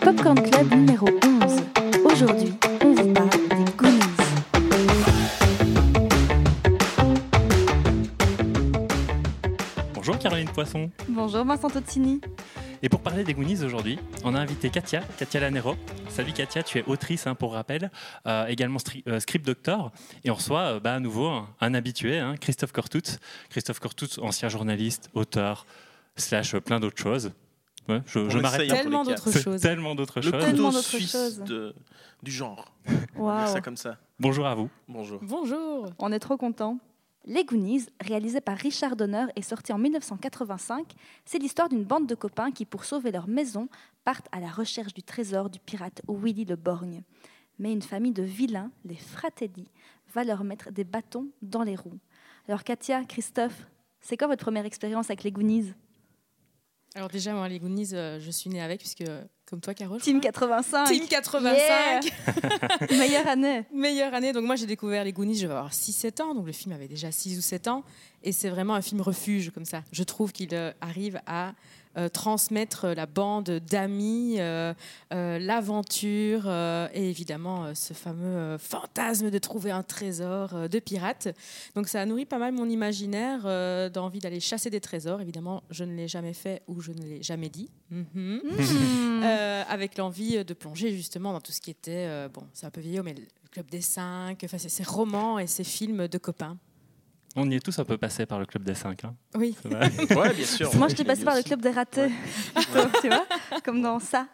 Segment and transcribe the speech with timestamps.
[0.00, 1.62] Popcorn Club numéro 11.
[2.04, 2.52] Aujourd'hui,
[2.84, 4.00] on vous parle des Goonies.
[9.94, 10.90] Bonjour Caroline Poisson.
[11.08, 12.20] Bonjour Vincent Tozzini.
[12.82, 15.76] Et pour parler des Goonies aujourd'hui, on a invité Katia, Katia Lanero.
[16.08, 17.90] Salut Katia, tu es autrice hein, pour rappel,
[18.26, 19.92] euh, également euh, script doctor.
[20.24, 23.00] Et on reçoit euh, bah, à nouveau un, un habitué, hein, Christophe Cortout.
[23.50, 25.66] Christophe Cortout, ancien journaliste, auteur,
[26.16, 27.32] slash euh, plein d'autres choses.
[27.88, 29.60] Ouais, je On je m'arrête Tellement d'autres choses.
[29.60, 30.32] Tellement d'autres choses.
[30.32, 31.38] Tellement choses.
[31.44, 31.74] de-
[32.22, 32.72] du genre.
[33.14, 33.96] On va dire Waouh, ça comme ça.
[34.18, 34.68] Bonjour à vous.
[34.88, 35.20] Bonjour.
[35.22, 35.86] Bonjour.
[35.98, 36.78] on est trop contents.
[37.28, 40.92] Les Goonies, réalisé par Richard Donner et sorti en 1985,
[41.24, 43.68] c'est l'histoire d'une bande de copains qui, pour sauver leur maison,
[44.04, 47.02] partent à la recherche du trésor du pirate Willy le Borgne.
[47.58, 49.66] Mais une famille de vilains, les Fratelli,
[50.14, 51.98] va leur mettre des bâtons dans les roues.
[52.46, 53.66] Alors Katia, Christophe,
[54.00, 55.74] c'est quoi votre première expérience avec les Goonies?
[56.94, 59.02] Alors déjà, moi, les Goonies, euh, je suis née avec, puisque,
[59.46, 60.32] comme toi, Caro, je Team crois.
[60.32, 64.32] 85 Team 85 Meilleure année Meilleure année.
[64.32, 66.34] Donc moi, j'ai découvert les Goonies, je vais avoir 6-7 ans.
[66.34, 67.84] Donc le film avait déjà 6 ou 7 ans.
[68.24, 69.82] Et c'est vraiment un film refuge, comme ça.
[69.92, 71.54] Je trouve qu'il euh, arrive à
[71.96, 74.74] euh, transmettre la bande d'amis, euh,
[75.12, 80.68] euh, l'aventure euh, et évidemment euh, ce fameux euh, fantasme de trouver un trésor euh,
[80.68, 81.28] de pirate.
[81.74, 85.20] Donc ça a nourri pas mal mon imaginaire euh, d'envie d'aller chasser des trésors.
[85.20, 87.70] Évidemment, je ne l'ai jamais fait ou je ne l'ai jamais dit.
[87.90, 88.40] Mhm.
[88.44, 88.96] Hmm.
[89.16, 92.70] Euh, avec l'envie de plonger justement dans tout ce qui était, euh, bon, c'est un
[92.70, 96.58] peu vieillot, mais le Club des Cinq, enfin, ces romans et ces films de copains.
[97.38, 99.02] On y est tous un peu passés par le Club des 5.
[99.34, 99.54] Oui.
[99.64, 100.74] Ouais, bien sûr.
[100.76, 102.08] Moi, je t'ai passé par le club des ratés,
[102.54, 103.26] plutôt, tu vois,
[103.64, 104.26] comme dans ça.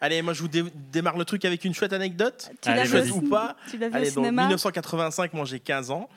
[0.00, 2.50] Allez, moi je vous dé- démarre le truc avec une chouette anecdote.
[2.60, 5.44] Tu l'as vu, au Ou pas tu l'as vu au Allez, donc cinéma 1985, moi
[5.46, 6.08] j'ai 15 ans.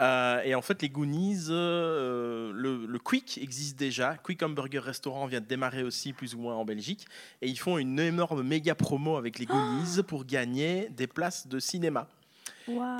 [0.00, 4.14] Euh, et en fait, les Goonies, euh, le, le Quick existe déjà.
[4.22, 7.04] Quick Hamburger Restaurant vient de démarrer aussi, plus ou moins en Belgique.
[7.42, 11.58] Et ils font une énorme méga promo avec les Goonies pour gagner des places de
[11.58, 12.06] cinéma.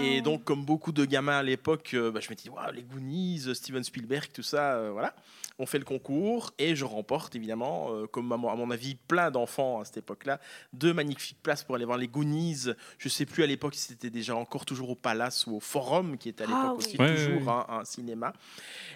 [0.00, 2.82] Et donc, comme beaucoup de gamins à l'époque, euh, bah, je me dis, Waouh, les
[2.82, 5.14] Goonies, euh, Steven Spielberg, tout ça, euh, voilà.
[5.60, 8.94] On fait le concours et je remporte, évidemment, euh, comme à mon, à mon avis,
[8.94, 10.38] plein d'enfants à cette époque-là,
[10.72, 12.66] deux magnifiques places pour aller voir les Goonies.
[12.98, 16.16] Je sais plus à l'époque si c'était déjà encore toujours au Palace ou au Forum,
[16.16, 16.78] qui était à l'époque Ah oui.
[16.78, 18.32] aussi Ouais, toujours ouais, Un, un cinéma.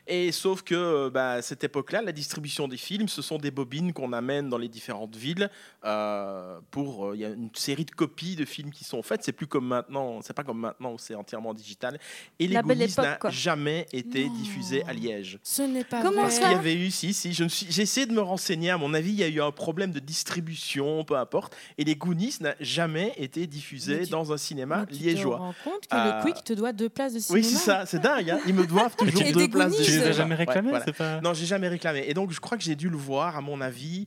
[0.07, 3.51] Et sauf que, euh, bah, à cette époque-là, la distribution des films, ce sont des
[3.51, 5.51] bobines qu'on amène dans les différentes villes
[5.85, 7.07] euh, pour.
[7.09, 9.25] euh, Il y a une série de copies de films qui sont faites.
[9.25, 10.23] C'est plus comme maintenant.
[10.23, 11.99] C'est pas comme maintenant où c'est entièrement digital.
[12.39, 13.31] Et les La belle Goonies époque, n'a quoi.
[13.31, 14.35] jamais été Non.
[14.35, 15.39] diffusé à Liège.
[15.43, 16.23] Ce n'est pas Comment vrai.
[16.23, 18.71] Parce qu'il y avait eu, si, si, je me suis, j'ai essayé de me renseigner.
[18.71, 21.55] À mon avis, il y a eu un problème de distribution, peu importe.
[21.79, 25.05] Et les Goonies n'a jamais été diffusé Mais tu- dans un cinéma Mais tu te
[25.05, 25.37] liégeois.
[25.37, 27.85] rends compte que Euh, le Quick te doit deux places de cinéma Oui, c'est ça,
[27.87, 28.31] c'est dingue.
[28.31, 28.41] hein.
[28.47, 30.13] Ils me doivent toujours Et deux des places de Goonies, Tu les as cinéma.
[30.17, 30.85] jamais Ouais, réclamés voilà.
[30.85, 31.21] c'est pas...
[31.21, 32.05] Non, j'ai jamais réclamé.
[32.07, 34.07] Et donc, je crois que j'ai dû le voir, à mon avis,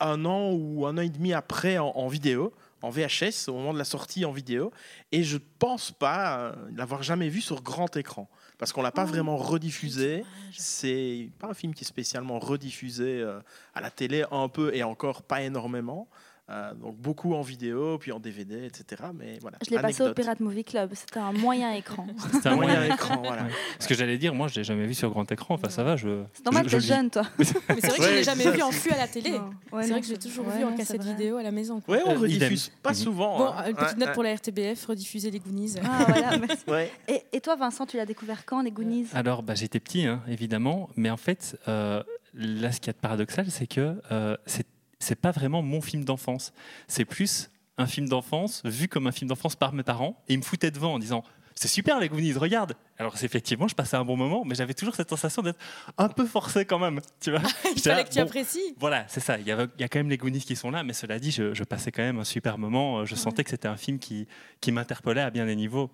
[0.00, 2.52] un an ou un an et demi après en, en vidéo,
[2.82, 4.72] en VHS, au moment de la sortie en vidéo.
[5.12, 8.28] Et je pense pas euh, l'avoir jamais vu sur grand écran.
[8.58, 10.24] Parce qu'on l'a pas Oh, vraiment rediffusé.
[10.52, 13.40] C'est pas un film qui est spécialement rediffusé euh,
[13.74, 16.08] à la télé, un peu et encore pas énormément.
[16.50, 19.04] Euh, donc beaucoup en vidéo, puis en DVD, etc.
[19.14, 19.56] Mais voilà.
[19.64, 20.12] Je l'ai passé au.
[20.12, 20.90] Pirate Movie Club.
[20.94, 22.06] C'était un moyen écran.
[22.32, 23.44] C'était un Moyen écran, voilà.
[23.44, 23.50] Ouais.
[23.78, 25.54] Ce que j'allais dire, moi, je l'ai jamais vu sur grand écran.
[25.54, 26.24] Enfin, ça va, je.
[26.32, 27.22] C'est normal je- que je jeune, toi.
[27.38, 29.30] Mais c'est vrai que je Ouais, l'ai jamais ça, vu en flux à la télé.
[29.70, 31.12] Ouais, c'est vrai que je l'ai toujours ouais, vu en cassette vrai.
[31.12, 31.80] vidéo à la maison.
[31.86, 32.74] Ouais, on Euh, rediffuse idem.
[32.82, 33.38] pas souvent.
[33.38, 33.64] Bon, hein.
[33.68, 34.14] une petite Ouais, note ouais.
[34.14, 35.74] pour la RTBF, rediffuser les Goonies.
[35.84, 36.30] Ah, voilà.
[37.08, 39.06] Et, et toi, Vincent, tu l'as découvert quand, les Goonies?
[39.14, 42.02] Alors, bah, j'étais petit, hein, évidemment, mais en fait, euh,
[42.34, 44.66] là, ce qui est paradoxal, c'est que euh, c'est
[45.00, 46.52] c'est pas vraiment mon film d'enfance.
[46.86, 50.38] C'est plus un film d'enfance vu comme un film d'enfance par mes parents, et ils
[50.38, 51.24] me foutaient devant en disant.
[51.56, 52.74] C'est super les Goonies, regarde.
[52.96, 55.58] Alors effectivement, je passais un bon moment, mais j'avais toujours cette sensation d'être
[55.98, 57.40] un peu forcé quand même, tu vois.
[57.76, 58.74] Il là, que tu bon, apprécies.
[58.78, 59.36] Voilà, c'est ça.
[59.38, 61.18] Il y, avait- il y a quand même les Goonies qui sont là, mais cela
[61.18, 63.04] dit, je, je passais quand même un super moment.
[63.04, 64.26] Je sentais que c'était un film qui,
[64.62, 65.90] qui m'interpellait à bien des niveaux.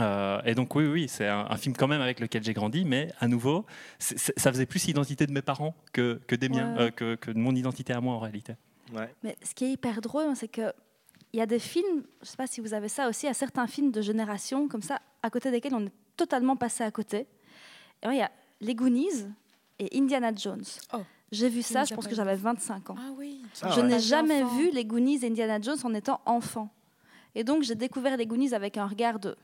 [0.00, 2.84] Euh, et donc oui, oui, c'est un, un film quand même avec lequel j'ai grandi,
[2.84, 3.64] mais à nouveau,
[3.98, 6.82] c'est- c'est- ça faisait plus l'identité de mes parents que, que des miens, Ouais.
[6.82, 8.54] euh, que, que de mon identité à moi en réalité.
[8.92, 9.08] Ouais.
[9.22, 10.72] Mais ce qui est hyper drôle, c'est que
[11.32, 13.28] il y a des films, je ne sais pas si vous avez ça aussi, il
[13.28, 16.84] y a certains films de génération comme ça, à côté desquels on est totalement passé
[16.84, 17.26] à côté.
[18.02, 18.30] Et il y a
[18.60, 19.26] Les Goonies
[19.80, 20.62] et Indiana Jones.
[20.92, 20.98] Oh.
[21.32, 22.94] J'ai vu ça, je pense que j'avais 25 ans.
[22.98, 23.42] Ah oui.
[23.62, 23.86] Ah je ouais.
[23.88, 26.68] n'ai jamais vu les Goonies et Indiana Jones en étant enfant.
[27.34, 29.34] Et donc j'ai découvert les Goonies avec un regard de...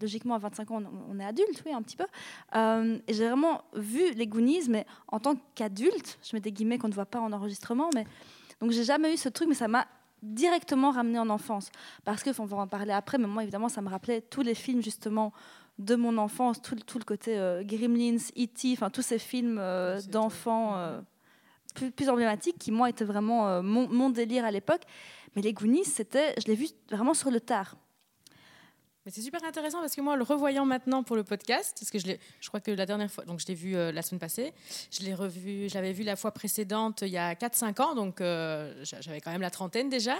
[0.00, 2.06] Logiquement, à 25 ans, on- est adulte, oui, un petit peu.
[2.54, 6.78] Euh, et j'ai vraiment vu les Goonies, mais en tant qu'adulte, je mets des guillemets
[6.78, 8.06] qu'on ne voit pas en enregistrement, mais
[8.60, 9.86] donc j'ai jamais eu ce truc, mais ça m'a
[10.22, 11.70] directement ramené en enfance.
[12.04, 14.54] Parce que, on va en parler après, mais moi, évidemment, ça me rappelait tous les
[14.54, 15.32] films, justement,
[15.78, 19.58] de mon enfance, tout, le- tout le côté euh, Gremlins, E.T., enfin tous ces films
[19.60, 20.76] euh, d'enfants
[21.74, 24.82] plus, plus emblématiques qui, moi, étaient vraiment mon, mon délire à l'époque.
[25.36, 27.76] Mais les Goonies, c'était, je l'ai vu vraiment sur le tard.
[29.08, 31.98] Mais c'est super intéressant parce que moi, le revoyant maintenant pour le podcast, parce que
[31.98, 34.52] je, crois que la dernière fois, donc je l'ai vu euh, la semaine passée,
[34.90, 38.20] je l'ai revu, je l'avais vu la fois précédente il y a 4-5 ans, donc
[38.20, 40.18] euh, j'a- j'avais quand même la trentaine déjà.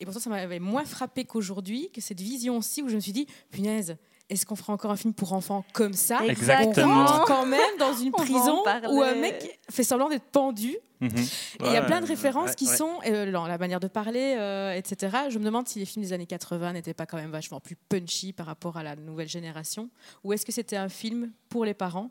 [0.00, 3.26] Et pourtant, ça m'avait moins frappé qu'aujourd'hui, que cette vision-ci où je me suis dit,
[3.50, 3.96] punaise,
[4.28, 6.20] est-ce qu'on fera encore un film pour enfants comme ça?
[6.26, 7.02] Exactement.
[7.02, 11.10] On rentre quand même dans une prison où un mec fait semblant d'être pendu Mhm.
[11.18, 12.74] et il y a plein de références ouais, qui ouais.
[12.74, 15.14] sont, euh, dans la manière de parler, euh, etc.
[15.28, 17.76] Je me demande si les films des années 80 n'étaient pas quand même vachement plus
[17.76, 19.90] punchy par rapport à la nouvelle génération,
[20.24, 22.10] ou est-ce que c'était un film pour les parents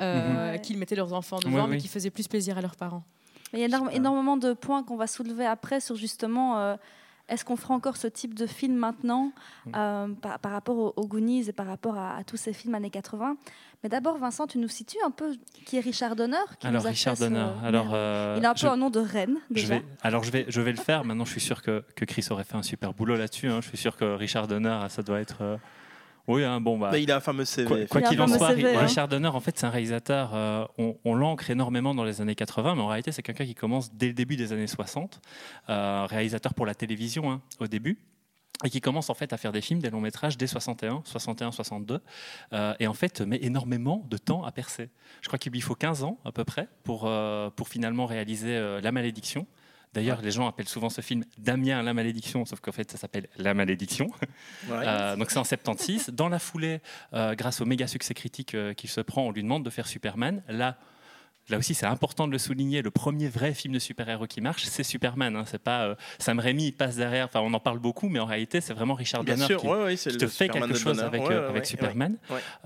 [0.00, 0.60] euh, Mhm.
[0.62, 1.82] qu'ils mettaient leurs enfants Ouais, devant, mais oui.
[1.82, 3.02] qui faisait plus plaisir à leurs parents?
[3.52, 6.76] Il y a énormément de points qu'on va soulever après sur justement euh,
[7.28, 9.32] est-ce qu'on fera encore ce type de film maintenant
[9.66, 9.70] Mm.
[9.76, 12.74] euh, par, par rapport aux, aux Goonies et par rapport à, à tous ces films
[12.74, 13.36] années 80.
[13.82, 15.34] Mais d'abord, Vincent, tu nous situes un peu
[15.66, 17.46] qui est Richard Donner qui Alors nous a Richard fait ce- Donner.
[17.62, 19.74] Alors euh, Il a un je- peu un nom de reine Je déjà.
[19.78, 21.04] vais, alors je vais, je vais le faire.
[21.04, 23.48] Maintenant, je suis sûr que, que Chris aurait fait un super boulot là-dessus.
[23.48, 23.60] hein.
[23.62, 25.38] Je suis sûr que Richard Donner, ça doit être.
[25.42, 25.56] euh,
[26.26, 27.86] Oui, hein, bon, bah, Bah, il a un fameux CV.
[27.86, 28.80] quoi qu'il en soit, CV, hein.
[28.80, 30.34] Richard Donner, en fait, c'est un réalisateur.
[30.34, 33.54] euh, on on l'ancre énormément dans les années 80, mais en réalité, c'est quelqu'un qui
[33.54, 35.20] commence dès le début des années 60,
[35.68, 37.98] euh, réalisateur pour la télévision hein, au début.
[38.64, 41.50] Et qui commence en fait à faire des films, des longs métrages dès 61, 61,
[41.50, 42.00] 62,
[42.52, 44.90] euh, et en fait met énormément de temps à percer.
[45.22, 48.54] Je crois qu'il lui faut 15 ans à peu près pour, euh, pour finalement réaliser
[48.56, 49.46] euh, La Malédiction.
[49.94, 53.28] D'ailleurs, les gens appellent souvent ce film Damien la Malédiction, sauf qu'en fait, ça s'appelle
[53.38, 54.10] La Malédiction.
[54.68, 54.82] Ouais.
[54.86, 56.10] Euh, donc c'est en 76.
[56.10, 56.80] Dans la foulée,
[57.12, 59.86] euh, grâce au méga succès critique euh, qu'il se prend, on lui demande de faire
[59.86, 60.42] Superman.
[60.48, 60.78] Là,
[61.48, 62.82] là aussi, c'est important de le souligner.
[62.82, 65.36] Le premier vrai film de super-héros qui marche, c'est Superman.
[65.36, 65.44] Hein.
[65.46, 67.26] C'est pas euh, Sam Raimi, il passe derrière.
[67.26, 69.66] Enfin, on en parle beaucoup, mais en réalité, c'est vraiment Richard Bien Donner sûr, qui,
[69.66, 72.16] ouais, ouais, c'est qui le te fait Superman quelque chose avec, Ouais, euh, avec Superman.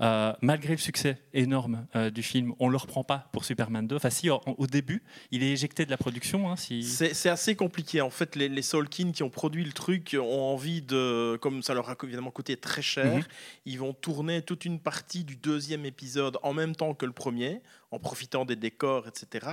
[0.01, 3.95] Euh, malgré le succès énorme du film, on le reprend pas pour Superman 2.
[3.95, 6.49] Enfin, si, au, au début, il est éjecté de la production.
[6.49, 6.83] hein, si...
[6.83, 8.01] C'est c'est assez compliqué.
[8.01, 11.73] En fait, les, les Solkin qui ont produit le truc ont envie de, comme ça
[11.73, 13.23] leur a évidemment coûté très cher, Mhm.
[13.65, 17.61] ils vont tourner toute une partie du deuxième épisode en même temps que le premier,
[17.91, 19.47] en profitant des décors, etc.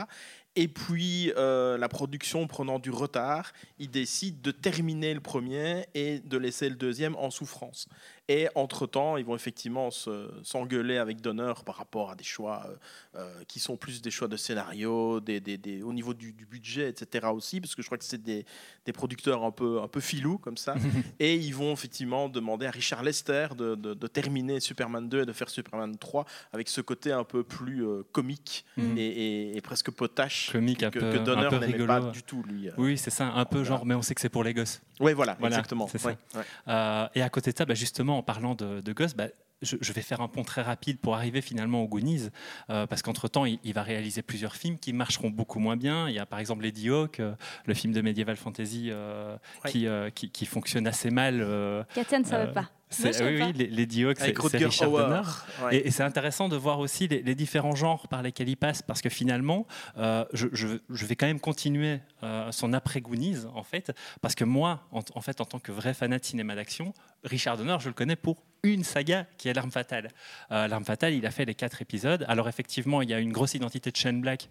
[0.54, 6.20] Et puis, euh, la production prenant du retard, ils décident de terminer le premier et
[6.20, 7.88] de laisser le deuxième en souffrance.
[8.28, 12.76] Et entre-temps, ils vont effectivement se- s'engueuler avec Donner par rapport à des choix euh,
[13.20, 16.44] euh, qui sont plus des choix de scénario, des, des- des- au niveau du, du
[16.44, 17.28] budget, etc.
[17.32, 18.44] aussi, parce que je crois que c'est des,
[18.84, 20.74] des producteurs un peu, un peu filous comme ça.
[21.20, 25.26] et ils vont effectivement demander à Richard Lester de, de- de terminer Superman 2 et
[25.26, 28.98] de faire Superman 3 avec ce côté un peu plus euh, comique Mhm.
[28.98, 32.42] et, et- et presque potache Comique, un que, peu- que Donner n'aimait pas du tout,
[32.42, 32.68] lui.
[32.76, 34.82] Oui, c'est ça, un peu genre, mais on sait que c'est pour les gosses.
[34.98, 35.88] Oui, voilà, Voilà, exactement.
[36.04, 36.42] Ouais, ouais.
[36.68, 39.28] Euh, et à côté de ça, bah, justement, en parlant de, de bah,
[39.62, 42.28] je, je vais faire un pont très rapide pour arriver finalement aux Goonies,
[42.70, 46.08] euh, parce qu'entre-temps, il, il va réaliser plusieurs films qui marcheront beaucoup moins bien.
[46.08, 47.34] Il y a par exemple Lady Hawk, euh,
[47.64, 49.70] le film de Medieval Fantasy euh, Ouais.
[49.70, 51.40] qui, euh, qui, qui fonctionne assez mal.
[51.40, 52.70] euh, Katia ne savait euh, pas.
[52.90, 55.20] Savais oui, oui, les- Lady Hawk, c'est Richard Donner.
[55.64, 55.76] Ouais.
[55.76, 58.82] Et, et c'est intéressant de voir aussi les, les différents genres par lesquels il passe,
[58.82, 59.66] parce que finalement,
[59.98, 64.44] euh, je, je- je vais quand même continuer euh, son après-Goonies, en fait, parce que
[64.44, 66.94] moi, en, en fait, en tant que vrai fanat de cinéma d'action,
[67.24, 70.08] Richard Donner, je le connais pour une saga qui est L'Arme Fatale.
[70.50, 72.24] Euh, L'Arme Fatale, il a fait les quatre épisodes.
[72.28, 74.48] Alors effectivement, il y a une grosse identité de Shane Black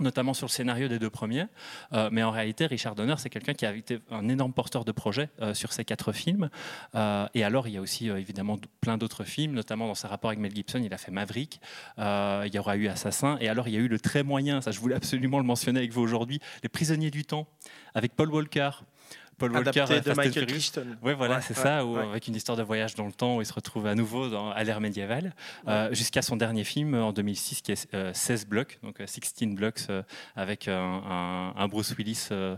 [0.00, 1.46] notamment sur le scénario des deux premiers.
[1.92, 4.92] Euh, mais en réalité, Richard Donner, c'est quelqu'un qui a été un énorme porteur de
[4.92, 6.50] projet euh, sur ces quatre films.
[6.94, 10.30] Euh, et alors, il y a aussi évidemment plein d'autres films, notamment dans ses rapports
[10.30, 11.60] avec Mel Gibson, il a fait Maverick,
[11.98, 14.70] il y aura eu Assassin, et alors il y a eu le très moyen, ça
[14.70, 17.46] je voulais absolument le mentionner avec vous aujourd'hui, Les Prisonniers du Temps,
[17.94, 18.70] avec Paul Walker.
[19.38, 20.46] Paul Walker, Adapté euh, de Fast Michael.
[20.46, 20.86] Crichton.
[21.02, 23.36] Oui, voilà, Ouais, c'est ouais, ça, où, avec une histoire de voyage dans le temps
[23.36, 25.34] où il se retrouve à nouveau dans, à l'ère médiévale,
[25.68, 29.06] euh, jusqu'à son dernier film euh, en 2006 qui est euh, 16 blocs, donc euh,
[29.06, 30.02] 16 blocks, euh,
[30.36, 32.56] avec un, un- un Bruce Willis euh, euh,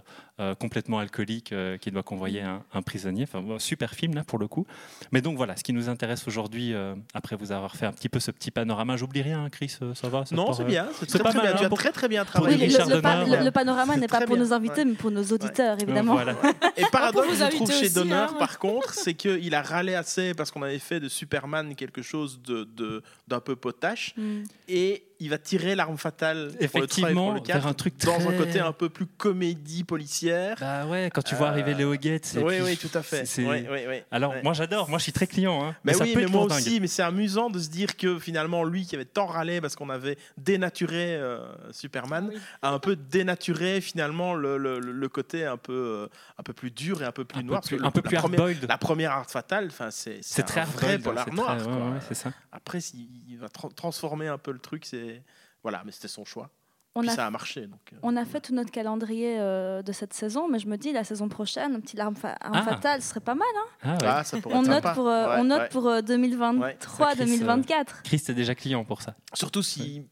[0.55, 3.23] complètement alcoolique euh, qui doit convoyer un, un prisonnier.
[3.25, 4.67] Enfin, bon, super film là pour le coup.
[5.13, 8.09] Mais donc voilà, ce qui nous intéresse aujourd'hui, euh, après vous avoir fait un petit
[8.09, 10.25] peu ce petit panorama, j'oublie rien, hein, Chris, euh, ça va?
[10.33, 10.89] Non, c'est euh, bien.
[11.09, 11.55] C'est pas très mal, bien.
[11.55, 12.57] hein, Tu as pour- très très bien Oui, travaillé.
[12.59, 14.79] le, Richard le- le pa- Donner, le- le panorama n'est pas pour bien, nos invités,
[14.81, 14.85] ouais.
[14.85, 16.13] mais pour nos auditeurs, évidemment.
[16.13, 16.35] Voilà.
[16.77, 18.35] Et paradoxe, vous je trouve chez aussi, Donner, hein.
[18.39, 22.41] par contre, c'est qu'il a râlé assez parce qu'on avait fait de Superman quelque chose
[22.43, 24.15] de- d'un peu potache.
[24.17, 24.43] Mm.
[24.69, 27.67] Et il va tirer l'arme fatale pour le 3 et pour Effectivement, le 4 vers
[27.67, 30.57] un truc dans un côté un peu plus comédie policière.
[30.61, 32.35] Bah ouais, quand tu vois arriver Euh, Léo Gates.
[32.37, 33.25] Oui, puis- oui, tout à fait.
[33.27, 34.03] c'est- Oui, oui, oui.
[34.11, 34.43] Alors, Ouais.
[34.43, 35.65] moi j'adore, moi je suis très client.
[35.65, 37.97] Hein, Mais, ça oui, peut mais être moi aussi, mais c'est amusant de se dire
[37.97, 41.41] que finalement, lui qui avait tant râlé parce qu'on avait dénaturé euh,
[41.73, 42.39] Superman, Oui.
[42.63, 46.07] a un peu dénaturé finalement le, le- le côté un peu, euh,
[46.39, 47.61] un peu plus dur et un peu plus Un noir.
[47.63, 48.67] plus- un peu plus hard-boiled.
[48.69, 52.33] La première art fatale, enfin, c'est C'est un très vrai hard-boiled, polar c'est noir.
[52.53, 55.06] Après, il va tra- transformer un peu le truc, c'est
[55.63, 56.51] voilà, mais c'était son choix.
[56.99, 57.67] On Puis a, ça a marché.
[57.67, 60.79] Donc, euh, on a fait tout notre calendrier euh, de cette saison, mais je me
[60.79, 62.63] dis, la saison prochaine, un petit arme, fa- arme Ah.
[62.63, 63.47] fatale, ce serait pas mal.
[63.55, 63.67] hein.
[63.83, 63.99] Ah, ouais.
[64.07, 64.95] ah, ça pourrait on être note sympa.
[64.95, 65.69] pour, euh, Ouais, on note ouais.
[65.69, 68.03] pour euh, Ouais, 2023-2024.
[68.03, 69.15] Chris est déjà client pour ça.
[69.35, 70.07] Surtout si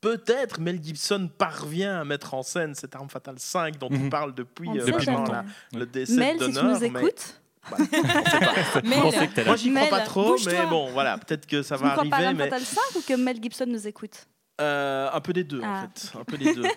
[0.00, 4.10] peut-être Mel Gibson parvient à mettre en scène cette arme fatale 5 dont on Mhm.
[4.10, 4.92] parle depuis, On euh, sait
[5.76, 7.39] le décès Mel, de si tu nous mais- écoutes,
[7.70, 8.80] Bah, on sait pas.
[8.84, 9.48] Mais On sait que t'es là.
[9.48, 11.94] Moi, j'y crois Mel, pas trop, mais bon, voilà, peut-être que ça tu ne va
[11.94, 14.26] crois pas arriver, mais fatale 5 ou que Mel Gibson nous écoute
[14.60, 16.62] euh, un peu des deux, Ah, en fait, un peu des deux.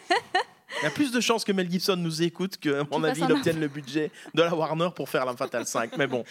[0.82, 3.06] Il y a plus de chances que Mel Gibson nous écoute que, à mon Qu'il
[3.06, 5.98] avis, il obtienne le budget de la Warner pour faire l'arme fatale 5.
[5.98, 6.24] Mais bon,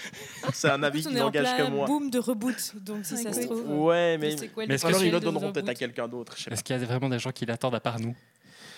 [0.52, 1.86] c'est un avis qui n'engage que moi.
[1.86, 3.64] boom de reboot, donc si ça se trouve.
[3.84, 4.34] Ouais, mais
[4.68, 6.34] Mais alors ils le donneront peut-être à quelqu'un d'autre.
[6.50, 8.16] Est-ce qu'il y a vraiment des gens qui l'attendent à part nous?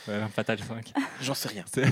[0.09, 0.93] Ouais, un Fatal 5.
[1.23, 1.65] J'en sais rien.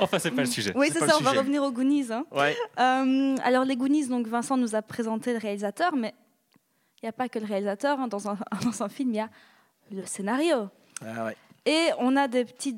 [0.00, 0.72] Enfin, c'est pas le sujet.
[0.74, 2.06] Oui, C'est ça, on va revenir aux Goonies.
[2.12, 2.24] hein.
[2.32, 2.56] Ouais.
[2.78, 6.14] Euh, alors, les Goonies, donc Vincent nous a présenté le réalisateur, mais
[7.02, 7.98] il n'y a pas que le réalisateur.
[8.00, 8.08] hein.
[8.08, 9.30] Dans, un, dans un film, il y a
[9.90, 10.68] le scénario.
[11.04, 11.36] Ah ouais.
[11.66, 12.74] Et on a des petits,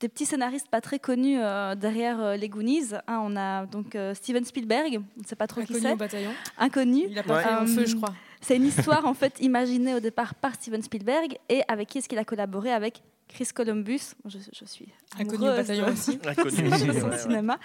[0.00, 2.94] des petits scénaristes pas très connus euh, derrière euh, les Goonies.
[3.06, 3.20] hein.
[3.24, 5.96] on a donc euh, Steven Spielberg, on ne sait pas trop qui Inconnu c'est, au
[5.96, 6.30] bataillon.
[6.58, 7.04] inconnu.
[7.08, 7.42] Il a pas Ouais.
[7.42, 8.14] fait un feu, je Euh, crois.
[8.42, 12.08] C'est une histoire en fait imaginée au départ par Steven Spielberg et avec qui est-ce
[12.08, 14.14] qu'il a collaboré avec Chris Columbus.
[14.24, 16.18] Je, je suis Inconnu au bataillon de- aussi.
[16.26, 16.86] Inconnu aussi.
[16.86, 17.18] de ouais, ouais.
[17.18, 17.58] cinéma.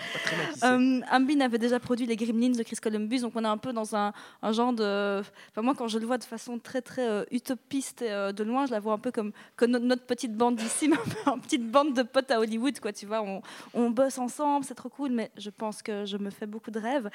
[0.63, 3.73] Euh, Ambin avait déjà produit les Gremlins de Chris Columbus, donc on est un peu
[3.73, 5.21] dans un, un genre de.
[5.51, 8.43] Enfin, moi, quand je le vois de façon très très euh, utopiste et euh, de
[8.43, 11.31] loin, je la vois un peu comme, comme notre, notre petite bande d'ici, mais un
[11.31, 12.91] peu une petite bande de potes à Hollywood, quoi.
[12.93, 13.41] Tu vois, on,
[13.73, 16.79] on bosse ensemble, c'est trop cool, mais je pense que je me fais beaucoup de
[16.79, 17.09] rêves.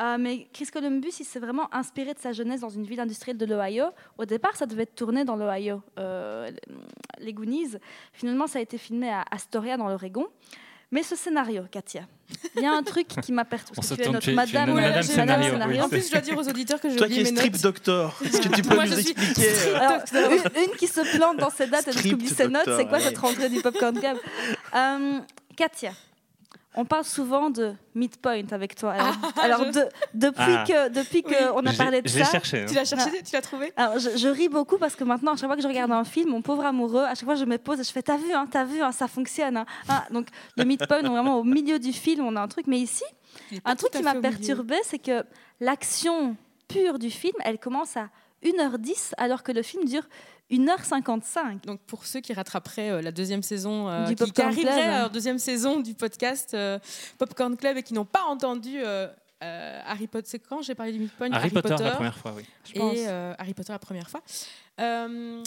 [0.00, 3.36] Euh, mais Chris Columbus, il s'est vraiment inspiré de sa jeunesse dans une ville industrielle
[3.36, 3.86] de l'Ohio.
[4.16, 6.50] Au départ, ça devait être tourné dans l'Ohio, euh,
[7.18, 7.76] les Goonies.
[8.12, 10.26] Finalement, ça a été filmé à Astoria, dans l'Oregon.
[10.90, 12.08] Mais ce scénario, Katia,
[12.56, 13.82] il y a un truc qui m'a perturbé.
[13.86, 15.80] Tu es notre madame, une madame madame scénario, oui.
[15.82, 18.40] En plus, je dois dire aux auditeurs que j'ai Toi qui es strip doctor, est-ce
[18.40, 21.50] que tu peux Moi, nous je expliquer euh, Alors, une, une qui se plante dans
[21.50, 23.04] ses dates et qui Script oublie ses notes, doctor, c'est quoi ouais.
[23.04, 24.16] cette rentrée du Popcorn Club?
[24.74, 25.18] Euh,
[25.56, 25.92] Katia,
[26.74, 28.92] on parle souvent de midpoint avec toi.
[28.92, 30.64] Alors, alors je- de- depuis Ah.
[30.66, 31.32] que depuis Oui.
[31.34, 32.30] que on a parlé de je l'ai ça.
[32.32, 32.62] cherché.
[32.62, 32.66] hein.
[32.68, 33.72] Tu l'as cherché, tu l'as trouvé?
[33.76, 36.04] Alors, je, je ris beaucoup parce que maintenant, à chaque fois que je regarde un
[36.04, 38.32] film, mon pauvre amoureux, à chaque fois je me pose et je fais T'as vu,
[38.32, 39.56] hein, t'as vu, hein, ça fonctionne.
[39.56, 39.66] hein.
[39.88, 42.66] Ah, donc le midpoint, vraiment au milieu du film, on a un truc.
[42.66, 43.04] Mais ici,
[43.64, 45.24] un truc qui m'a perturbée, c'est que
[45.60, 46.36] l'action
[46.68, 48.08] pure du film, elle commence à
[48.44, 50.04] 1h10 alors que le film dure
[50.56, 51.64] 1h55.
[51.66, 55.38] Donc pour ceux qui rattraperaient euh, la deuxième saison, euh, Du qui, arriveraient à deuxième
[55.38, 56.78] saison du podcast euh,
[57.18, 59.08] Popcorn Club et qui n'ont pas entendu euh,
[59.42, 62.44] euh, Harry Potter, c'est quand j'ai parlé du Midpoint Harry Potter, la première fois, oui.
[62.64, 62.96] Je pense.
[62.96, 64.22] et euh, Harry Potter la première fois.
[64.80, 65.42] Euh,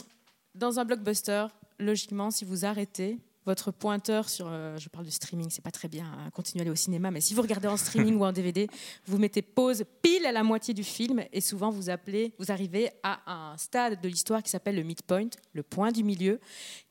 [0.56, 1.48] dans un blockbuster,
[1.80, 5.88] logiquement, si vous arrêtez votre pointeur sur, euh, je parle du streaming, c'est pas très
[5.88, 8.32] bien, hein, continuez à aller au cinéma, mais si vous regardez en streaming ou en
[8.32, 8.68] DVD,
[9.06, 12.92] vous mettez pause pile à la moitié du film et souvent vous appelez, vous arrivez
[13.04, 16.40] à un stade de l'histoire qui s'appelle le midpoint, le point du milieu,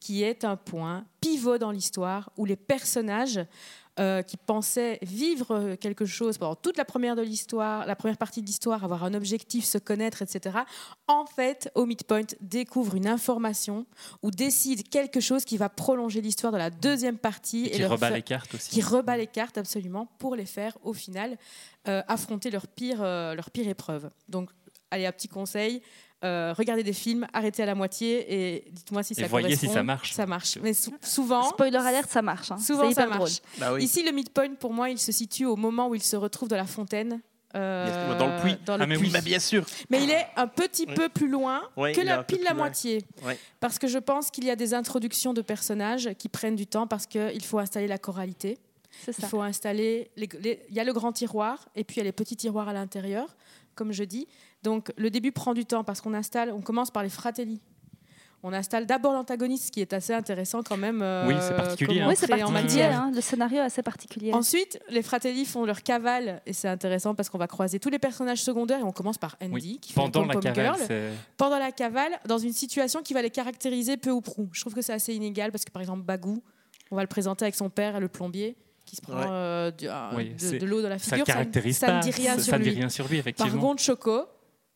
[0.00, 3.40] qui est un point pivot dans l'histoire où les personnages
[4.00, 8.40] euh, qui pensaient vivre quelque chose pendant toute la première de l'histoire, la première partie
[8.40, 10.60] de l'histoire, avoir un objectif, se connaître, etc.
[11.06, 13.84] En fait, au midpoint, découvrent une information
[14.22, 18.08] ou décident quelque chose qui va prolonger l'histoire dans la deuxième partie Et qui rebat
[18.08, 18.70] fa- les cartes aussi.
[18.70, 21.36] qui rebat les cartes absolument pour les faire au final
[21.88, 24.10] euh, affronter leur pire, euh, leur pire épreuve.
[24.28, 24.50] Donc,
[24.90, 25.82] allez, un petit conseil.
[26.24, 29.68] Euh, regardez des films, arrêtez à la moitié et dites-moi si Et ça voyez si
[29.68, 30.12] ça marche.
[30.12, 30.58] Ça marche.
[30.62, 32.50] Mais sou- souvent, Spoiler alerte, ça marche.
[32.50, 32.58] hein.
[32.58, 33.18] souvent ça marche.
[33.18, 33.30] drôle.
[33.58, 33.84] Bah oui.
[33.84, 36.56] Ici, le midpoint, pour moi, il se situe au moment où il se retrouve dans
[36.56, 37.20] la fontaine.
[37.56, 38.56] euh, Dans le puits.
[38.64, 39.06] dans le Ah, mais puits.
[39.06, 39.12] oui.
[39.12, 39.64] Bah, bien sûr.
[39.88, 40.94] Mais il est un petit Oui.
[40.94, 43.04] peu plus loin Oui, que la pile la moitié.
[43.24, 43.32] Oui.
[43.58, 46.86] Parce que je pense qu'il y a des introductions de personnages qui prennent du temps
[46.86, 48.58] parce qu'il faut installer la choralité.
[49.04, 49.26] C'est Il ça.
[49.28, 50.10] faut installer.
[50.16, 52.36] les- les- Il y a le grand tiroir et puis il y a les petits
[52.36, 53.34] tiroirs à l'intérieur,
[53.74, 54.28] comme je dis.
[54.62, 56.52] Donc le début prend du temps parce qu'on installe.
[56.52, 57.60] On commence par les fratelli.
[58.42, 61.02] On installe d'abord l'antagoniste, ce qui est assez intéressant quand même.
[61.02, 62.06] euh, Oui, c'est particulier, hein.
[62.08, 62.84] Oui, c'est particulier.
[62.84, 63.12] hein.
[63.14, 64.32] Le scénario est assez particulier.
[64.32, 67.98] Ensuite, les fratelli font leur cavale et c'est intéressant parce qu'on va croiser tous les
[67.98, 71.10] personnages secondaires et on commence par Andy Oui, qui fait Pendant un la cavale, girl.
[71.36, 74.48] pendant la cavale dans une situation qui va les caractériser peu ou prou.
[74.52, 76.42] Je trouve que c'est assez inégal parce que par exemple Bagou,
[76.90, 79.26] on va le présenter avec son père, le plombier, qui se prend Ouais.
[79.28, 81.18] euh, du- euh, Oui, de, de l'eau dans la Ça figure.
[81.20, 81.98] ne caractérise ça, pas.
[81.98, 82.76] ne dit rien ça sur ne dit lui.
[82.78, 83.60] rien sur lui, Par effectivement.
[83.60, 84.22] contre, Choco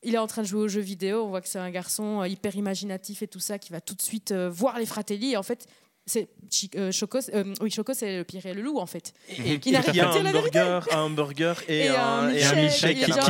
[0.04, 1.24] il est en train de jouer aux jeux vidéo.
[1.24, 3.94] On voit que c'est un garçon euh, hyper imaginatif et tout ça qui va tout
[3.94, 5.32] de suite euh, voir les fratelli.
[5.32, 5.66] Et en fait,
[6.06, 6.28] c'est
[6.76, 7.18] euh, Choco.
[7.32, 9.14] euh, oui, Choco, c'est le pire et le loup en fait.
[9.30, 10.58] Et Qui n'arrête a pas dire un la vérité.
[10.60, 13.28] burger, un burger et, Et un et est qui, qui éclate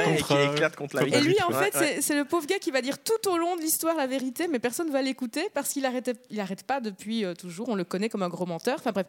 [0.00, 1.86] et contre, qui éclate contre la contre Et lui, en Ouais, fait, ouais.
[1.94, 4.48] c'est- c'est le pauvre gars qui va dire tout au long de l'histoire la vérité,
[4.48, 7.70] mais personne va l'écouter parce qu'il arrête, il arrête pas depuis euh, toujours.
[7.70, 8.76] On le connaît comme un gros menteur.
[8.80, 9.06] Enfin bref,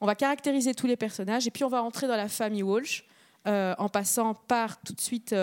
[0.00, 3.04] on va caractériser tous les personnages et puis on va entrer dans la famille Walsh
[3.46, 5.34] euh, en passant par tout de suite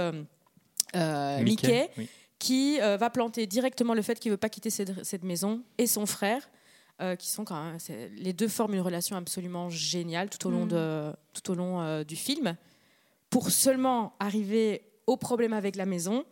[0.95, 2.09] euh, Mickey, oui.
[2.39, 5.87] qui euh, va planter directement le fait qu'il veut pas quitter cette, cette maison et
[5.87, 6.49] son frère.
[7.01, 7.77] euh, qui sont quand même,
[8.17, 10.69] les deux forment une relation absolument géniale tout au long, Mm.
[10.69, 12.55] de, tout au long euh, du film,
[13.31, 16.23] pour seulement arriver au problème avec la maison,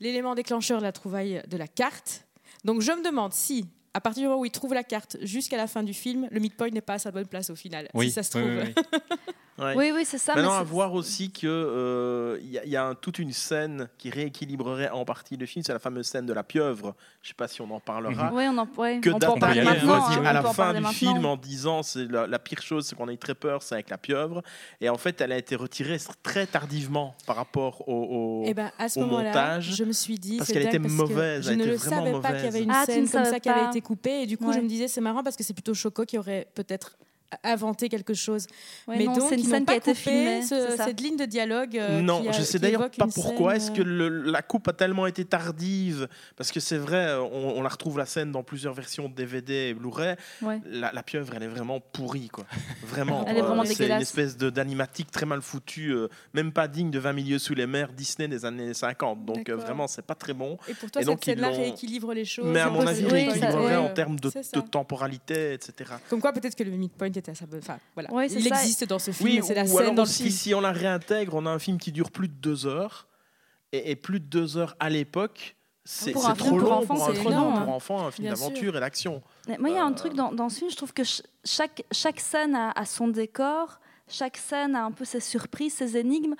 [0.00, 2.24] l'élément déclencheur de la trouvaille de la carte.
[2.64, 5.58] Donc je me demande si, à partir du moment où il trouve la carte jusqu'à
[5.58, 7.86] la fin du film, le midpoint n'est pas à sa bonne place au final.
[7.92, 8.64] Oui, si ça se oui, trouve.
[8.64, 8.98] oui, oui.
[9.58, 9.74] Ouais.
[9.76, 10.32] Oui, oui, c'est ça.
[10.34, 13.88] mais Maintenant, à c'est- voir aussi qu'il y a, y a un- toute une scène
[13.98, 16.94] qui rééquilibrerait en partie le film, c'est la fameuse scène de la pieuvre.
[17.22, 18.30] Je ne sais pas si on en parlera.
[18.34, 20.26] Oui, on en, ouais, Que hein, oui.
[20.26, 20.90] à la fin du maintenant.
[20.92, 23.74] film en disant c'est la, la pire chose, c'est qu'on a eu très peur, c'est
[23.74, 24.42] avec la pieuvre.
[24.80, 28.42] Et en fait, elle a été retirée très tardivement par rapport au.
[28.42, 30.78] au- Et ben à ce au moment-là, montage, je me suis dit, parce qu'elle était
[30.78, 32.70] parce que mauvaise, Je elle ne était le savais pas qu'il y avait une.
[32.70, 34.22] Ah, scène ne comme ça qui avait été coupée.
[34.22, 36.46] Et du coup, je me disais, c'est marrant parce que c'est plutôt Choco qui aurait
[36.54, 36.96] peut-être
[37.42, 38.46] inventé quelque chose.
[38.86, 40.42] Ouais, mais non, donc, c'est une scène qui pas a été filmée.
[40.42, 41.76] ce- cette ligne de dialogue.
[41.76, 43.52] euh, non, qui a- je sais qui d'ailleurs pas pourquoi.
[43.58, 47.06] scène, Est-ce euh, que le- la coupe a tellement été tardive Parce que c'est vrai,
[47.08, 50.16] euh, on, on la retrouve la scène dans plusieurs versions de DVD et Blu-ray.
[50.42, 50.60] Ouais.
[50.66, 52.46] La, la pieuvre, elle est vraiment pourrie, quoi.
[52.86, 53.24] Vraiment.
[53.26, 56.90] Elle est vraiment c'est une espèce de- d'animatique très mal foutue, euh, même pas digne
[56.90, 59.24] de 20 milieux sous les mers Disney des années 50.
[59.24, 59.60] Donc euh, D'accord.
[59.64, 60.58] vraiment, c'est pas très bon.
[60.68, 62.46] Et pour toi, Et cette donc, ils scène-là rééquilibre les choses.
[62.46, 63.08] Mais à mon avis,
[63.40, 64.30] ça- en termes de
[64.60, 65.90] temporalité, etc.
[66.08, 67.06] Comme quoi, peut-être que le midpoint
[67.58, 68.12] Enfin, voilà.
[68.12, 68.60] Ouais, Il ça.
[68.60, 69.28] existe dans ce film.
[69.28, 70.34] Oui, c'est la ou scène alors dans le aussi, film.
[70.34, 73.08] si on la réintègre, on a un film qui dure plus de deux heures.
[73.72, 76.68] Et, et plus de deux heures à l'époque, c'est Pour c'est un trop film pour
[76.70, 77.76] long enfants, pour un énorme, pour hein.
[77.76, 79.22] enfants, un film d'aventure et d'action.
[79.48, 81.04] Mais Moi, il y a un Euh, truc dans, dans ce film, je trouve que
[81.04, 85.74] ch- chaque, chaque scène a, a son décor, chaque scène a un peu ses surprises,
[85.74, 86.34] ses énigmes.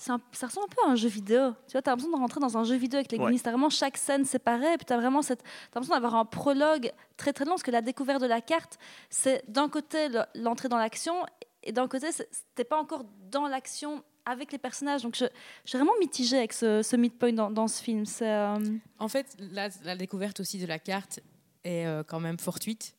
[0.00, 1.50] C'est un- ça ressemble un peu à un jeu vidéo.
[1.66, 3.24] Tu vois, tu as l'impression de rentrer dans un jeu vidéo avec les Ouais.
[3.24, 3.40] Goonies.
[3.40, 5.48] T'as vraiment chaque scène séparée, puis tu as vraiment cette, t'as
[5.80, 8.78] l'impression d'avoir un prologue très très long, parce que la découverte de la carte,
[9.10, 11.26] c'est d'un côté le- l'entrée dans l'action,
[11.64, 12.06] et d'un côté,
[12.54, 15.02] t'es pas encore dans l'action avec les personnages.
[15.02, 15.24] Donc je,
[15.64, 18.04] je suis vraiment mitigée avec ce, ce midpoint dans, dans ce film.
[18.22, 18.56] Euh,
[18.98, 21.18] En fait, la, la découverte aussi de la carte
[21.64, 22.94] est euh, quand même fortuite.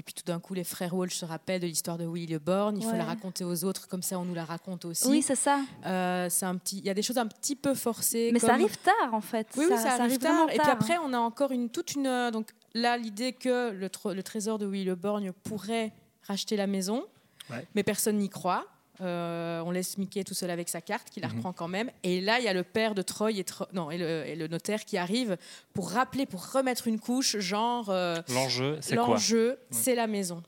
[0.00, 2.38] Et puis tout d'un coup, les frères Walsh se rappellent de l'histoire de Willy le
[2.38, 2.78] Borgne.
[2.78, 5.06] Il faut la raconter aux autres, comme ça on nous la raconte aussi.
[5.06, 5.60] Oui, c'est ça.
[5.84, 8.30] Euh, c'est un petit, il y a des choses un petit peu forcées.
[8.32, 9.46] Mais comme- ça arrive tard, en fait.
[9.58, 10.48] Oui, oui, ça, arrive tard.
[10.50, 12.06] Et puis après, on a encore une toute une.
[12.06, 15.92] euh, Donc là, l'idée que le, tr- le trésor de Willy le Borgne pourrait
[16.26, 17.04] racheter la maison,
[17.50, 17.68] Ouais.
[17.74, 18.64] mais personne n'y croit.
[19.00, 21.36] Euh, on laisse Mickey tout seul avec sa carte, qui la Mhm.
[21.36, 21.90] reprend quand même.
[22.02, 24.36] Et là, il y a le père de Troy et, Tro- non, et, le, et
[24.36, 25.36] le notaire qui arrive
[25.72, 27.88] pour rappeler, pour remettre une couche, genre.
[27.88, 30.42] euh, L'enjeu, c'est quoi L'enjeu, c'est la maison.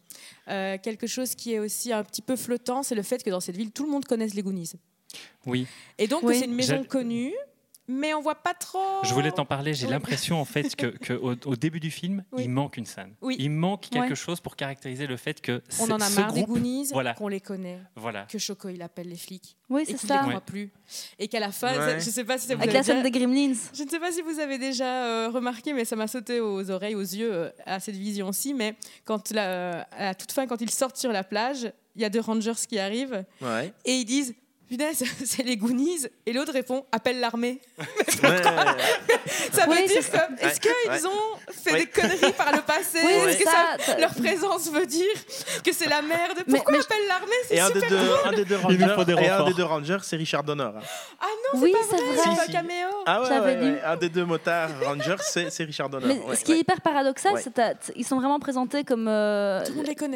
[0.49, 3.41] Euh, quelque chose qui est aussi un petit peu flottant, c'est le fait que dans
[3.41, 4.73] cette ville, tout le monde connaisse les Goonies.
[5.47, 5.67] Oui,
[5.99, 6.38] Et donc, Oui.
[6.38, 7.33] c'est une maison connue,
[7.92, 8.78] mais on voit pas trop.
[9.05, 9.74] je voulais t'en parler.
[9.74, 9.92] J'ai Oui.
[9.92, 12.44] l'impression en fait que, que au, au début du film, Oui.
[12.44, 13.14] il manque une scène.
[13.20, 13.37] Oui.
[13.38, 14.14] Il manque quelque Ouais.
[14.14, 16.88] chose pour caractériser le fait que On c'est- en a ce marre des groupe, Goonies,
[16.92, 17.14] voilà.
[17.14, 18.22] qu'on les connaît, Voilà.
[18.24, 20.22] que Choco il appelle les flics Oui, et c'est qu'il ça.
[20.26, 20.40] les Ouais.
[20.44, 20.70] plus,
[21.18, 22.00] et qu'à la fin, Ouais.
[22.00, 23.55] je sais pas si ça vous Avec avez la scène déjà- des Gremlins.
[23.74, 26.70] Je ne sais pas si vous avez déjà euh, remarqué, mais ça m'a sauté aux
[26.70, 28.55] oreilles, aux yeux euh, à cette vision-ci.
[28.55, 32.05] Mais quand la- à la toute fin, quand ils sortent sur la plage, il y
[32.05, 33.72] a deux rangers qui arrivent Ouais.
[33.85, 34.35] et ils disent.
[34.72, 36.06] Punaise, c'est les Goonies.
[36.24, 37.61] Et l'autre répond appelle l'armée.
[39.52, 41.06] Ça veut Oui, dire que, est-ce qu'ils Ouais.
[41.06, 41.80] ont fait Ouais.
[41.80, 42.98] des conneries par le passé?
[43.04, 43.76] Oui, Est-ce que ça.
[43.78, 45.06] ça- leur présence veut dire
[45.64, 46.38] que c'est la merde?
[46.48, 47.32] Pourquoi mais- appelle l'armée?
[47.48, 48.85] C'est Et un des, super deux, un des deux rangers, des et
[49.28, 49.46] un renforts.
[49.48, 50.62] des deux rangers, c'est Richard Donner.
[50.64, 50.80] hein.
[51.20, 52.37] Ah non, Oui, c'est c'est pas vrai, vrai.
[52.40, 52.52] Si, si.
[52.52, 52.88] caméo.
[53.06, 53.72] Ah ouais, J'avais ouais, lu.
[53.74, 56.06] ouais, un des deux motards rangers, c'est Richard Donner.
[56.06, 57.40] Mais ouais, ce qui est hyper paradoxal, Ouais.
[57.42, 59.62] c'est que ils sont vraiment présentés comme euh,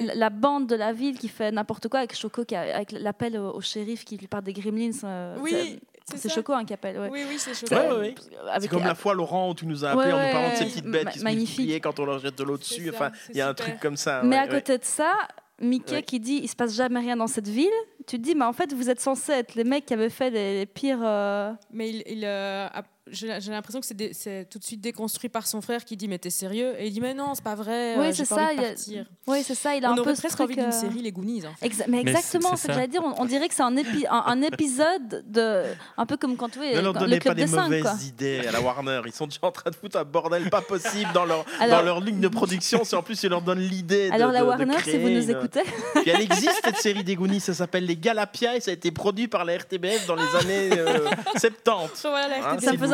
[0.07, 2.93] la, la bande de la ville qui fait n'importe quoi avec Choco, qui a- avec
[2.93, 4.91] l'appel au, au shérif qui lui parle des Gremlins.
[5.05, 5.79] euh, Oui,
[6.15, 6.29] c'est-.
[6.29, 6.99] Choco hein, qui appelle.
[6.99, 7.09] Ouais.
[7.11, 7.67] Oui, oui, c'est chaud.
[7.75, 8.15] Ouais, ouais, ouais.
[8.19, 10.51] C'est Avec comme la- fois, Laurent, où tu nous as appelé Ouais, en nous parlant
[10.51, 11.59] de ces petites bêtes qui se Ma- magnifique.
[11.59, 12.89] multipliaient quand on leur jette de l'eau dessus.
[12.95, 13.67] Enfin, il y a un super.
[13.67, 14.23] truc comme ça.
[14.25, 14.49] Mais à ouais.
[14.49, 15.13] côté de ça,
[15.61, 16.03] Mickey Ouais.
[16.03, 17.71] qui dit il se passe jamais rien dans cette ville,
[18.07, 20.29] tu te dis mais en fait vous êtes censés être les mecs qui avaient fait
[20.31, 21.01] les, les pires.
[21.03, 25.29] euh, Mais il, il, euh, a- j'ai j'ai l'impression que c'est tout de suite déconstruit
[25.29, 26.75] par son frère qui dit mais t'es sérieux?
[26.79, 27.97] Et il dit mais non, c'est pas vrai.
[27.99, 29.07] Oui, euh, c'est ça, il a- partir.
[29.27, 29.75] Oui, c'est ça.
[29.77, 31.69] Il a On un aurait peu presque envie d'une euh, série les Goonies en fait.
[31.69, 33.03] Exa- mais Mais exactement, c'est- ce que j'allais dire.
[33.05, 35.63] On, on dirait que c'est un, épi- un, un épisode de.
[35.97, 38.61] Un peu comme quand oui, Ne leur donnez le pas des mauvaises idées à la
[38.61, 39.01] Warner.
[39.07, 41.85] Ils sont déjà en train de foutre un bordel pas possible dans leur, Alors- dans
[41.85, 42.83] leur ligne de production.
[42.85, 45.09] Si en plus ils leur donnent l'idée de, Alors la de- de Warner, si vous
[45.09, 45.63] nous une- écoutez,
[45.95, 48.91] Puis elle existe cette série des Goonies, ça s'appelle Les Galapia et ça a été
[48.91, 52.03] produit par la RTBF dans les années euh, 70.
[52.03, 52.37] Voilà, la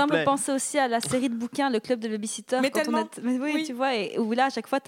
[0.09, 0.25] Plaît.
[0.25, 2.59] penser aussi à la série de bouquins Le Club de Babysitter.
[2.61, 2.99] Mais quand on tellement.
[3.01, 3.65] est- mais oui, Oui.
[3.65, 4.79] tu vois, et où là, à chaque fois,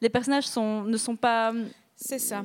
[0.00, 1.52] les personnages sont, ne sont pas.
[1.96, 2.44] C'est ça.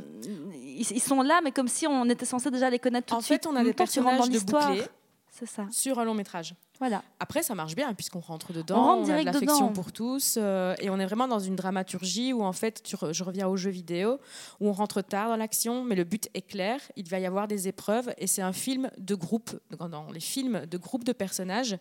[0.53, 3.19] Ils, ils sont là, mais comme si on était censé déjà les connaître tout En
[3.19, 3.43] de suite.
[3.43, 4.69] fait, on En a des personnages dans de l'histoire.
[4.69, 4.85] bouclés
[5.31, 5.65] C'est ça.
[5.71, 6.53] sur un long métrage.
[6.79, 7.03] Voilà.
[7.19, 9.73] Après, ça marche bien puisqu'on rentre dedans, On rentre a de l'affection dedans.
[9.73, 13.11] pour tous, euh, et on est vraiment dans une dramaturgie où en fait, tu re-
[13.13, 14.17] je reviens aux jeux vidéo,
[14.61, 16.79] où on rentre tard dans l'action, mais le but est clair.
[16.95, 19.51] Il va y avoir des épreuves, et c'est un film de groupe.
[19.77, 21.77] Dans les films de groupe de personnages,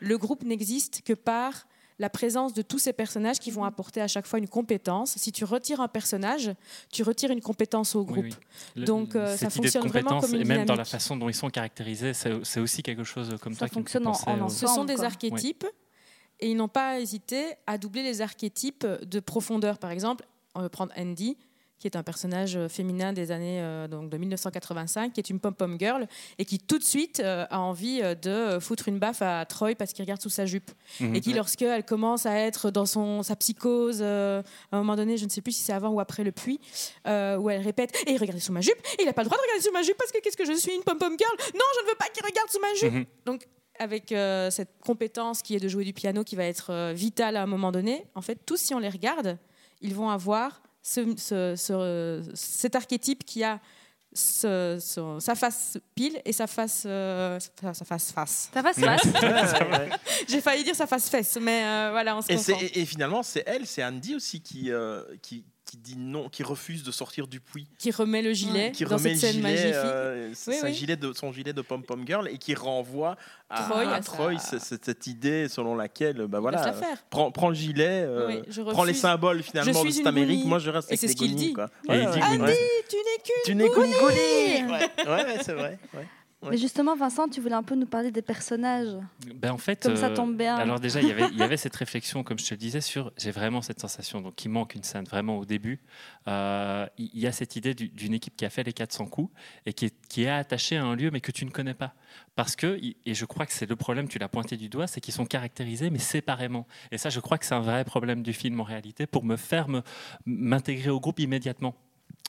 [0.00, 1.66] le groupe n'existe que par
[2.02, 5.14] la présence de tous ces personnages qui vont apporter à chaque fois une compétence.
[5.16, 6.52] Si tu retires un personnage,
[6.90, 8.26] tu retires une compétence au groupe.
[8.76, 8.84] oui.
[8.84, 11.28] Donc, euh, ça idée de fonctionne vraiment comme une et même dans la façon dont
[11.30, 14.12] ils sont caractérisés, c'est aussi quelque chose comme Ça toi qui me fait fonctionne en-
[14.12, 14.68] penser en au- ensemble.
[14.68, 15.04] Ce sont des quoi.
[15.06, 15.64] archétypes
[16.40, 19.78] et ils n'ont pas hésité à doubler les archétypes de profondeur.
[19.78, 21.36] Par exemple, on va prendre Andy,
[21.82, 25.40] qui est un personnage euh, féminin des années euh, donc de 1985, qui est une
[25.40, 26.06] pom-pom girl
[26.38, 29.92] et qui tout de suite euh, a envie de foutre une baffe à Troy parce
[29.92, 30.70] qu'il regarde sous sa jupe.
[31.00, 31.16] Mhm.
[31.16, 35.16] Et qui, lorsqu'elle commence à être dans son, sa psychose, euh, à un moment donné,
[35.16, 36.60] je ne sais plus si c'est avant ou après le puits,
[37.04, 39.42] où elle répète Et regardez sous ma jupe, et il n'a pas le droit de
[39.42, 41.36] regarder sous ma jupe parce que qu'est-ce que je suis, une pom-pom girl?
[41.54, 43.06] Non, je ne veux pas qu'il regarde sous ma jupe Mhm.
[43.26, 43.48] donc,
[43.80, 44.14] avec
[44.50, 47.72] cette compétence qui est de jouer du piano, qui va être vitale à un moment
[47.72, 49.38] donné, en fait, tous, si on les regarde,
[49.80, 53.60] ils vont avoir ce- ce- ce- cet archétype qui a
[54.14, 58.50] ce- ce- sa face pile et sa face, euh, sa, sa face face.
[58.52, 59.84] Ça va.
[60.28, 62.36] J'ai failli dire sa face fesse, mais euh, voilà, on se Et,
[62.84, 66.92] finalement, c'est elle, c'est Andy aussi qui, euh, qui, qui dit non, qui refuse de
[66.92, 67.66] sortir du puits.
[67.78, 69.72] Qui remet le gilet Qui dans remet cette le scène gilet, magnifique.
[69.74, 70.74] euh, Oui, sa oui.
[70.74, 73.16] gilet de, son gilet de pom-pom girl et qui renvoie
[73.48, 76.74] à Troy, à à Troy sa- c'est- c'est cette idée selon laquelle bah voilà,
[77.08, 80.68] prends, prends le gilet, euh, Oui, prends les symboles finalement de cette Amérique, moi je
[80.68, 81.54] reste Et avec c'est les ce qu'il dit.
[81.54, 81.70] quoi.
[81.88, 82.42] Et il dit ouais, Goonies.
[82.42, 82.58] ouais.
[82.90, 83.92] Tu n'es qu'une Tu n'es qu'une Goonie.
[83.98, 85.78] Goonie Ouais, ouais, ouais, c'est vrai.
[86.42, 86.50] Ouais.
[86.50, 88.96] Mais justement, Vincent, tu voulais un peu nous parler des personnages.
[89.34, 90.56] Ben, en fait, Comme ça euh, tombe bien.
[90.56, 92.80] Alors déjà, il y avait, il y avait cette réflexion, comme je te le disais,
[92.80, 95.80] sur j'ai vraiment cette sensation, donc il manque une scène vraiment au début.
[96.28, 99.32] Euh, il y a cette idée du- d'une équipe qui a fait les 400 coups
[99.66, 101.94] et qui est, qui est attachée à un lieu mais que tu ne connais pas.
[102.36, 105.00] Parce que, et je crois que c'est le problème, tu l'as pointé du doigt, c'est
[105.00, 106.66] qu'ils sont caractérisés mais séparément.
[106.90, 109.36] Et ça, je crois que c'est un vrai problème du film en réalité pour me
[109.36, 109.66] faire
[110.26, 111.74] m'intégrer au groupe immédiatement.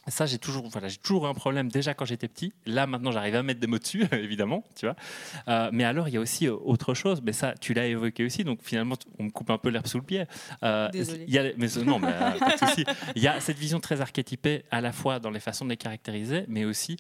[0.08, 2.54] Ça, j'ai toujours, voilà, j'ai toujours eu un problème déjà quand j'étais petit.
[2.66, 4.96] Là, maintenant, j'arrive à mettre des mots dessus, évidemment, tu vois.
[5.48, 7.22] Euh, mais alors, il y a aussi euh, autre chose.
[7.24, 8.44] Mais ça, tu l'as évoqué aussi.
[8.44, 10.26] Donc, finalement, on me coupe un peu l'herbe sous le pied.
[10.64, 11.24] Euh, Désolée.
[11.28, 12.86] il y a, mais non, mais, euh, pas de souci.
[13.16, 15.78] Il y a cette vision très archétypée à la fois dans les façons de les
[15.78, 16.98] caractériser, mais aussi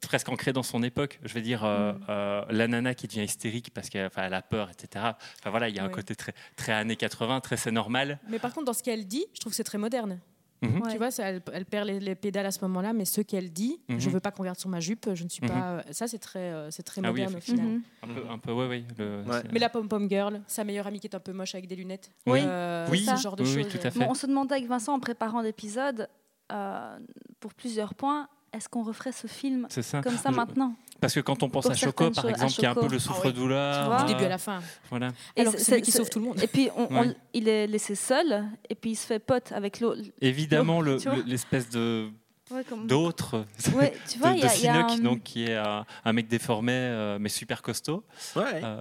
[0.00, 1.20] presque ancrée dans son époque.
[1.24, 4.70] Je veux dire, euh, euh, la nana qui devient hystérique parce qu'elle enfin, a peur,
[4.70, 5.04] etc.
[5.38, 8.18] Enfin voilà, il y a un côté très, très années 80, très c'est normal.
[8.28, 10.20] Mais par contre, dans ce qu'elle dit, je trouve que c'est très moderne.
[10.62, 10.80] Mhm.
[10.82, 10.92] Ouais.
[10.92, 13.52] Tu vois, ça, elle, elle perd les, les pédales à ce moment-là, mais ce qu'elle
[13.52, 13.98] dit, Mhm.
[14.00, 15.48] je veux pas qu'on regarde sur ma jupe, je ne suis Mhm.
[15.50, 15.54] pas.
[15.70, 17.66] euh, Ça, c'est très, euh, c'est très Ah oui, moderne au final.
[17.66, 17.82] Mhm.
[18.02, 18.84] Un peu, un peu, ouais, ouais.
[18.98, 19.40] le- Ouais.
[19.42, 21.76] c'est- Mais la pom-pom girl, sa meilleure amie qui est un peu moche avec des
[21.76, 22.10] lunettes.
[22.26, 22.40] Oui.
[22.42, 23.00] Euh, Oui.
[23.04, 23.56] ce genre de Oui, choses.
[23.66, 23.98] oui, tout à fait.
[23.98, 26.08] Bon, on se demandait avec Vincent en préparant l'épisode,
[26.52, 26.98] euh,
[27.40, 30.00] pour plusieurs points, est-ce qu'on referait ce film ça.
[30.02, 30.74] comme ça Je- maintenant?
[31.04, 32.86] Parce que quand on pense à Choco, par exemple, il y a un peu le
[32.86, 33.00] Ah oui.
[33.00, 33.86] souffre-douleur.
[33.86, 34.60] Vois Du début à la fin.
[34.88, 35.10] Voilà.
[35.38, 36.40] Alors c'est- lui qui sauve tout le monde.
[36.42, 39.80] Et puis, on- on- il est laissé seul, et puis il se fait pote avec
[39.80, 40.00] l'autre.
[40.22, 42.08] Évidemment, le- Tu vois le- l'espèce de
[42.50, 43.44] Ouais, comme- d'autre
[43.76, 45.44] Ouais, tu vois, de, il y a, de il y a Sinoc, un- donc qui
[45.44, 48.02] est un, un mec déformé euh, mais super costaud.
[48.36, 48.80] Ouais, Euh,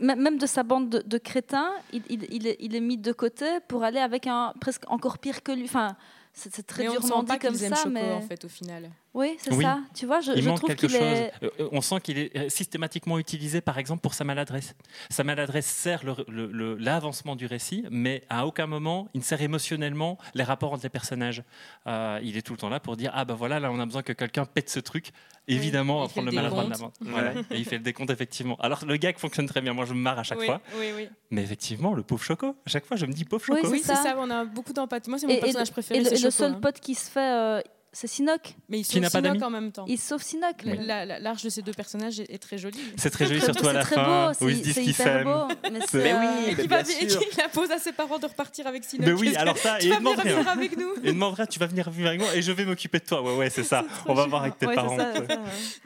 [0.00, 3.12] Même de sa bande de, de crétins, il, il- il est, il est mis de
[3.12, 5.64] côté pour aller avec un presque encore pire que lui.
[5.64, 5.96] Enfin,
[6.34, 8.20] c'est très Mais on ne durement pas dit comme qu'ils aiment ça, Choco, mais en
[8.22, 8.90] fait, au final.
[9.14, 9.64] Oui, c'est Oui.
[9.64, 9.80] ça.
[9.94, 11.00] Tu vois, je, il je manque trouve quelque qu'il chose.
[11.00, 11.32] est.
[11.42, 14.74] Euh, euh, on sent qu'il est euh, systématiquement utilisé, par exemple, pour sa maladresse.
[15.10, 20.44] Sa maladresse sert l'avancement du récit, mais à aucun moment il ne sert émotionnellement les
[20.44, 21.42] rapports entre les personnages.
[21.86, 23.86] Euh, il est tout le temps là pour dire ah ben voilà là on a
[23.86, 25.10] besoin que quelqu'un pète ce truc.
[25.50, 26.92] Évidemment, il on va fait prendre le le maladroit de l'avant.
[27.00, 27.32] Voilà.
[27.50, 28.56] Et il fait le décompte effectivement.
[28.60, 29.72] Alors le gag fonctionne très bien.
[29.72, 30.60] Moi je me marre à chaque oui, fois.
[30.78, 31.08] oui, oui.
[31.30, 32.56] Mais effectivement, le pauvre Choco.
[32.66, 33.70] À chaque fois, je me dis pauvre Oui, Choco.
[33.72, 34.02] Oui, c'est ça.
[34.02, 34.14] ça.
[34.18, 35.08] On a beaucoup d'empathie.
[35.10, 36.00] Moi, c'est mon Et, personnage le- préféré.
[36.00, 36.58] et le, seul hein.
[36.60, 37.60] pote qui se fait, euh,
[38.00, 38.54] c'est Sinoc.
[38.68, 39.84] Mais il sauve pas Sinoc d'amis en même temps.
[39.88, 40.54] Il sauve Sinoc.
[40.64, 40.78] Oui.
[40.82, 42.78] La- la- L'arche de ces deux personnages est, est très jolie.
[42.96, 44.82] C'est très joli, surtout à la très fin, beau, où ils se c'est disent c'est
[44.82, 45.48] qu'ils s'aiment.
[45.64, 47.20] Mais oui, euh, mais bien et qui sûr.
[47.44, 49.04] impose à ses parents de repartir avec Sinoc.
[49.06, 50.38] Mais oui, alors ça, tu vas il demande venir rien.
[50.38, 53.00] vivre avec nous Et demanderait, tu vas venir vivre avec moi et je vais m'occuper
[53.00, 53.20] de toi.
[53.22, 53.84] Ouais, ouais, c'est ça.
[54.06, 54.96] On va voir avec tes parents.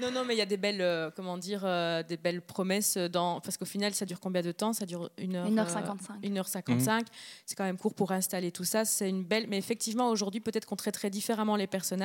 [0.00, 2.96] Non, non, mais il y a des belles, euh, comment dire, euh, des belles promesses
[2.98, 3.40] dans.
[3.40, 4.72] Parce qu'au final, ça dure combien de temps?
[4.74, 5.48] Ça dure une heure.
[5.48, 6.24] 1h55.
[6.24, 7.06] euh, 1h55.
[7.46, 8.84] C'est quand même court pour installer tout ça.
[8.84, 9.46] C'est une belle.
[9.48, 12.01] Mais effectivement, aujourd'hui, peut-être qu'on traiterait différemment les personnages.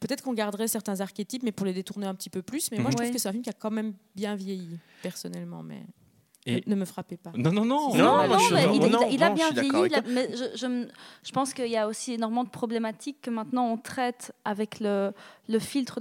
[0.00, 2.70] Peut-être qu'on garderait certains archétypes, mais pour les détourner un petit peu plus.
[2.70, 2.96] Mais moi, je Mhm.
[2.96, 3.12] trouve Ouais.
[3.14, 5.62] que c'est un film qui a quand même bien vieilli, personnellement.
[5.62, 5.82] Mais
[6.46, 7.32] Et- ne me frappez pas.
[7.36, 7.94] Non, non, non.
[7.94, 9.70] Non, Non, je il, Non, il a bien vieilli.
[9.86, 10.88] il a- mais je, je me-
[11.22, 15.12] je pense qu'il y a aussi énormément de problématiques que maintenant on traite avec le,
[15.48, 16.00] le filtre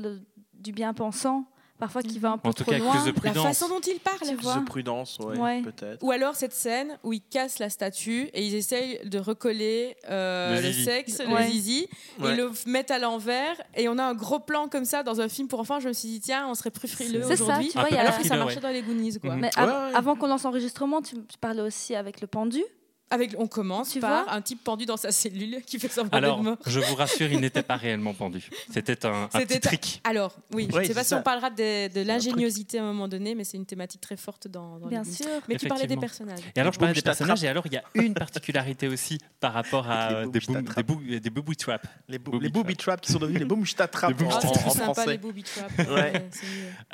[0.53, 1.45] du bien-pensant.
[1.83, 2.91] Parfois qui va un peu En tout trop cas, loin.
[2.91, 3.43] plus de La prudence.
[3.45, 4.17] façon dont il parle.
[4.27, 4.55] Tu vois.
[4.55, 5.61] De prudence, ouais, Ouais.
[5.61, 6.01] peut-être.
[6.03, 10.55] Ou alors cette scène où ils cassent la statue et ils essayent de recoller euh,
[10.55, 10.83] Le le, zizi.
[10.85, 11.45] sexe, Ouais.
[11.45, 11.87] le zizi,
[12.19, 12.31] Ouais.
[12.33, 13.55] et le f- mettent à l'envers.
[13.75, 15.79] Et on a un gros plan comme ça dans un film pour enfants.
[15.79, 17.67] Je me suis dit, tiens, on serait plus frileux C'est ça, aujourd'hui.
[17.69, 18.61] tu vois, plus Alors que ça marchait ouais.
[18.61, 19.35] dans les Goonies, quoi.
[19.35, 19.41] Mhm.
[19.41, 19.95] Mais Ouais, av- ouais.
[19.95, 22.63] avant qu'on lance l'enregistrement, tu parlais aussi avec le pendu.
[23.09, 26.17] Avec, on commence Tu par vois un type pendu dans sa cellule qui fait semblant
[26.17, 26.57] Alors, mort.
[26.65, 28.49] je vous rassure, il n'était pas réellement pendu.
[28.71, 30.01] C'était un, un C'était- petit trick.
[30.03, 31.21] Alors, oui, je ne sais pas c'est si on ça.
[31.23, 34.87] parlera de, l'ingéniosité à un moment donné, mais c'est une thématique très forte dans, dans
[34.87, 35.27] Bien sûr.
[35.47, 36.39] Mais tu parlais des personnages.
[36.55, 39.53] Et alors, je parlais des personnages, et alors, il y a une particularité aussi par
[39.53, 40.39] rapport à euh, des,
[40.83, 41.85] boom, des, des booby traps.
[42.07, 44.27] Les, boo- Booby les booby traps qui sont devenus les boom je t'attrape Les boom,
[44.33, 45.11] en, Oh, en- en sympa, français.
[45.11, 45.71] les booby traps.
[45.93, 46.27] Ouais.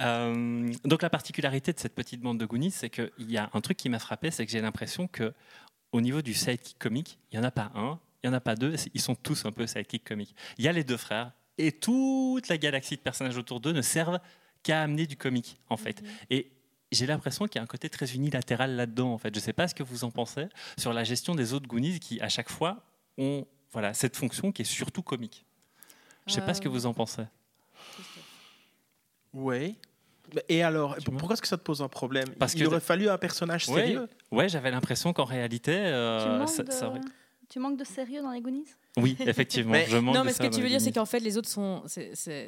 [0.02, 3.62] Euh, donc, la particularité de cette petite bande de Goonies, c'est qu'il y a un
[3.62, 5.34] truc qui m'a frappé, c'est que j'ai l'impression que
[5.92, 8.42] au niveau du sidekick comique, il n'y en a pas un, il n'y en a
[8.42, 10.36] pas deux, ils sont tous un peu sidekick comiques.
[10.58, 13.82] Il y a les deux frères, et toute la galaxie de personnages autour d'eux ne
[13.82, 14.20] servent
[14.64, 16.02] qu'à amener du comique, en fait.
[16.30, 16.52] Et
[16.92, 19.34] j'ai l'impression qu'il y a un côté très unilatéral là-dedans, en fait.
[19.34, 20.48] Je ne sais pas ce que vous en pensez
[20.78, 22.84] sur la gestion des autres Goonies qui, à chaque fois,
[23.18, 25.46] ont voilà, cette fonction qui est surtout comique.
[26.26, 27.24] Je ne sais pas ce que Euh, vous en pensez.
[29.34, 29.76] Ouais.
[30.48, 32.30] Et alors, pourquoi est-ce que ça te pose un problème?
[32.40, 33.82] Parce Il que- aurait fallu un personnage Ouais.
[33.86, 34.08] sérieux?
[34.32, 36.72] Ouais, j'avais l'impression qu'en réalité, euh, tu, manques ça- de...
[36.72, 37.02] ça aurait-
[37.50, 38.66] tu manques de sérieux dans les Goonies?
[38.98, 39.72] Oui, effectivement.
[39.72, 41.50] Mais- je manque Non, mais ce que tu veux dire, c'est qu'en fait, les autres
[41.50, 41.84] sont,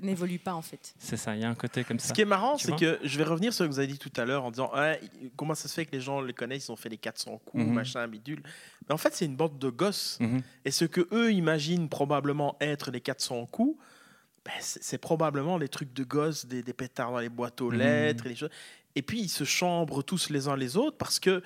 [0.04, 0.94] n'évoluent pas, en fait.
[1.00, 2.10] C'est ça, il y a un côté comme ça.
[2.10, 3.98] Ce qui est marrant, c'est que je vais revenir sur ce que vous avez dit
[3.98, 4.94] tout à l'heure en disant Ah,
[5.36, 7.64] comment ça se fait que les gens les connaissent, ils ont fait les 400 coups,
[7.64, 7.74] Mhm.
[7.74, 8.44] machin, bidule.
[8.88, 10.18] Mais en fait, c'est une bande de gosses.
[10.20, 10.42] Mhm.
[10.66, 13.78] Et ce que eux imaginent probablement être les 400 coups,
[14.46, 17.78] ben, c'est probablement les trucs de gosses, des, des pétards dans les boîtes aux Mhm.
[17.78, 18.50] lettres, et, les choses.
[18.96, 21.44] et puis ils se chambrent tous les uns les autres parce que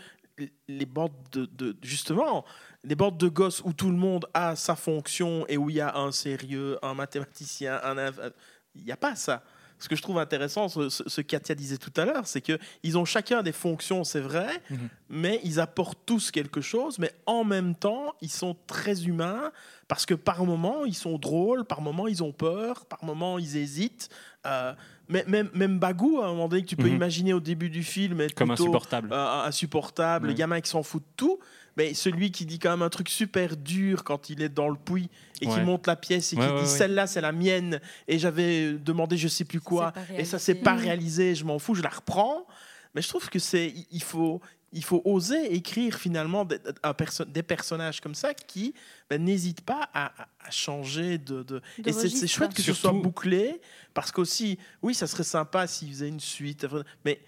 [0.68, 2.44] les bandes de, de- justement
[2.84, 5.82] les bandes de gosses où tout le monde a sa fonction et où il y
[5.82, 8.12] a un sérieux, un mathématicien, un
[8.76, 9.44] il n'y a pas ça.
[9.78, 12.98] Ce que je trouve intéressant, ce, ce, qu'Atia disait tout à l'heure, c'est que ils
[12.98, 14.90] ont chacun des fonctions, c'est vrai, Mhm.
[15.10, 19.52] mais ils apportent tous quelque chose, mais en même temps, ils sont très humains
[19.88, 23.58] parce que par moments, ils sont drôles, par moments, ils ont peur, par moments, ils
[23.58, 24.10] hésitent.
[24.48, 24.74] Euh,
[25.10, 26.96] même, même Bagou, à un moment donné, que tu peux Mhm.
[26.96, 29.10] imaginer au début du film, être Comme plutôt, insupportable.
[29.12, 30.38] euh, insupportable, le Ouais.
[30.40, 31.40] gamin qui s'en fout de tout,
[31.78, 34.78] mais celui qui dit quand même un truc super dur quand il est dans le
[34.78, 35.10] puits
[35.42, 36.78] et qui monte la pièce et Ouais, qui ouais, dit ouais.
[36.78, 40.76] celle-là c'est la mienne et j'avais demandé je sais plus quoi et ça s'est pas
[40.76, 42.46] réalisé, je m'en fous, je la reprends.
[42.94, 47.24] Mais je trouve que c'est il faut il faut oser écrire finalement des, un perso-
[47.26, 48.74] des personnages comme ça qui
[49.10, 50.12] ben, n'hésitent pas à,
[50.50, 53.62] changer de, de- De et c'est- chouette que ce soit bouclé
[53.94, 56.66] parce qu'aussi oui ça serait sympa s'ils faisaient une suite
[57.06, 57.20] mais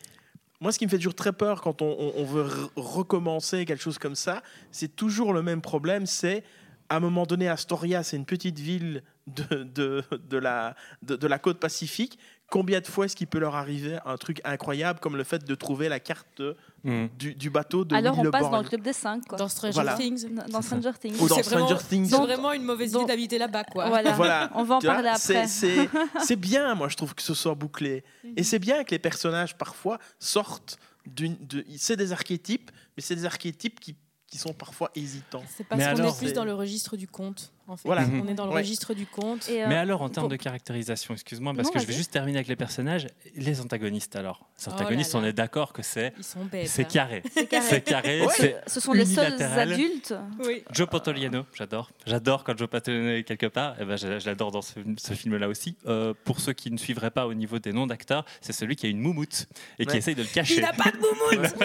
[0.59, 3.99] moi, ce qui me fait toujours très peur quand on, veut re- recommencer quelque chose
[3.99, 4.41] comme ça,
[4.71, 6.05] c'est toujours le même problème.
[6.05, 6.43] C'est
[6.89, 11.59] à un moment donné, Astoria, c'est une petite ville de, de, la, de la côte
[11.59, 12.17] pacifique.
[12.49, 15.53] Combien de fois est-ce qu'il peut leur arriver un truc incroyable comme le fait de
[15.55, 16.41] trouver la carte
[16.83, 17.09] Mhm.
[17.19, 19.37] du, du bateau de Alors on passe dans le club des cinq, quoi.
[19.37, 19.95] Dans Stranger Voilà.
[19.95, 20.25] Things.
[20.49, 21.19] Dans Stranger Things.
[21.19, 22.05] Ou dans C'est Stranger vraiment- Things.
[22.09, 23.89] C'est vraiment une mauvaise idée d'habiter là-bas, quoi.
[23.89, 24.13] Voilà.
[24.13, 24.49] Voilà.
[24.55, 25.47] On va en Tu vois, parler après.
[25.47, 28.03] c'est- bien, moi, je trouve que ce soit bouclé.
[28.23, 28.33] Mhm.
[28.37, 31.35] Et c'est bien que les personnages, parfois, sortent d'une.
[31.41, 33.95] de- C'est des archétypes, mais c'est des archétypes qui,
[34.27, 35.43] qui sont parfois hésitants.
[35.49, 37.87] C'est parce Mais qu'on alors- est plus dans le registre du conte, en fait.
[37.87, 38.03] Voilà.
[38.23, 38.61] On est dans le Ouais.
[38.61, 39.47] registre du conte.
[39.49, 42.11] Et, euh, Mais alors, en termes de caractérisation, excuse-moi, parce Non, que je vais juste
[42.11, 44.39] terminer avec les personnages, les antagonistes alors.
[44.59, 45.19] Les Oh là antagonistes, là.
[45.19, 46.83] on est d'accord que c'est hein.
[46.89, 47.21] carré.
[47.31, 47.65] c'est carré.
[47.69, 48.33] C'est carré, Ouais.
[48.35, 50.13] c'est Ce sont les seuls adultes.
[50.45, 50.63] Oui.
[50.71, 51.91] Joe Pantoliano, j'adore.
[52.05, 53.79] J'adore quand Joe Pantoliano est quelque part.
[53.81, 55.75] Et ben, je, je l'adore dans ce, ce film-là aussi.
[55.85, 58.85] Euh, pour ceux qui ne suivraient pas au niveau des noms d'acteurs, c'est celui qui
[58.85, 59.45] a une moumoute
[59.79, 59.97] et qui Ouais.
[59.97, 60.55] essaye de le cacher.
[60.55, 61.55] Il n'a pas de moumoute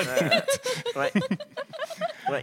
[0.97, 1.13] Ouais.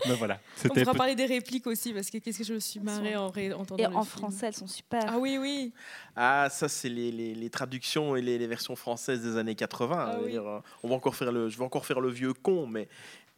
[0.05, 2.79] Ben voilà, On pourra parler des répliques aussi, parce que qu'est-ce que je me suis
[2.79, 4.05] marrée en ré- entendant Et en film.
[4.05, 5.01] français, elles sont super.
[5.07, 5.73] Ah oui, oui.
[6.15, 9.95] Ah, ça, c'est les, les- les traductions et les, les versions françaises des années 80.
[9.97, 10.31] Ah je veux oui.
[10.31, 12.88] dire, euh, on va encore faire le, je vais encore faire le vieux con, mais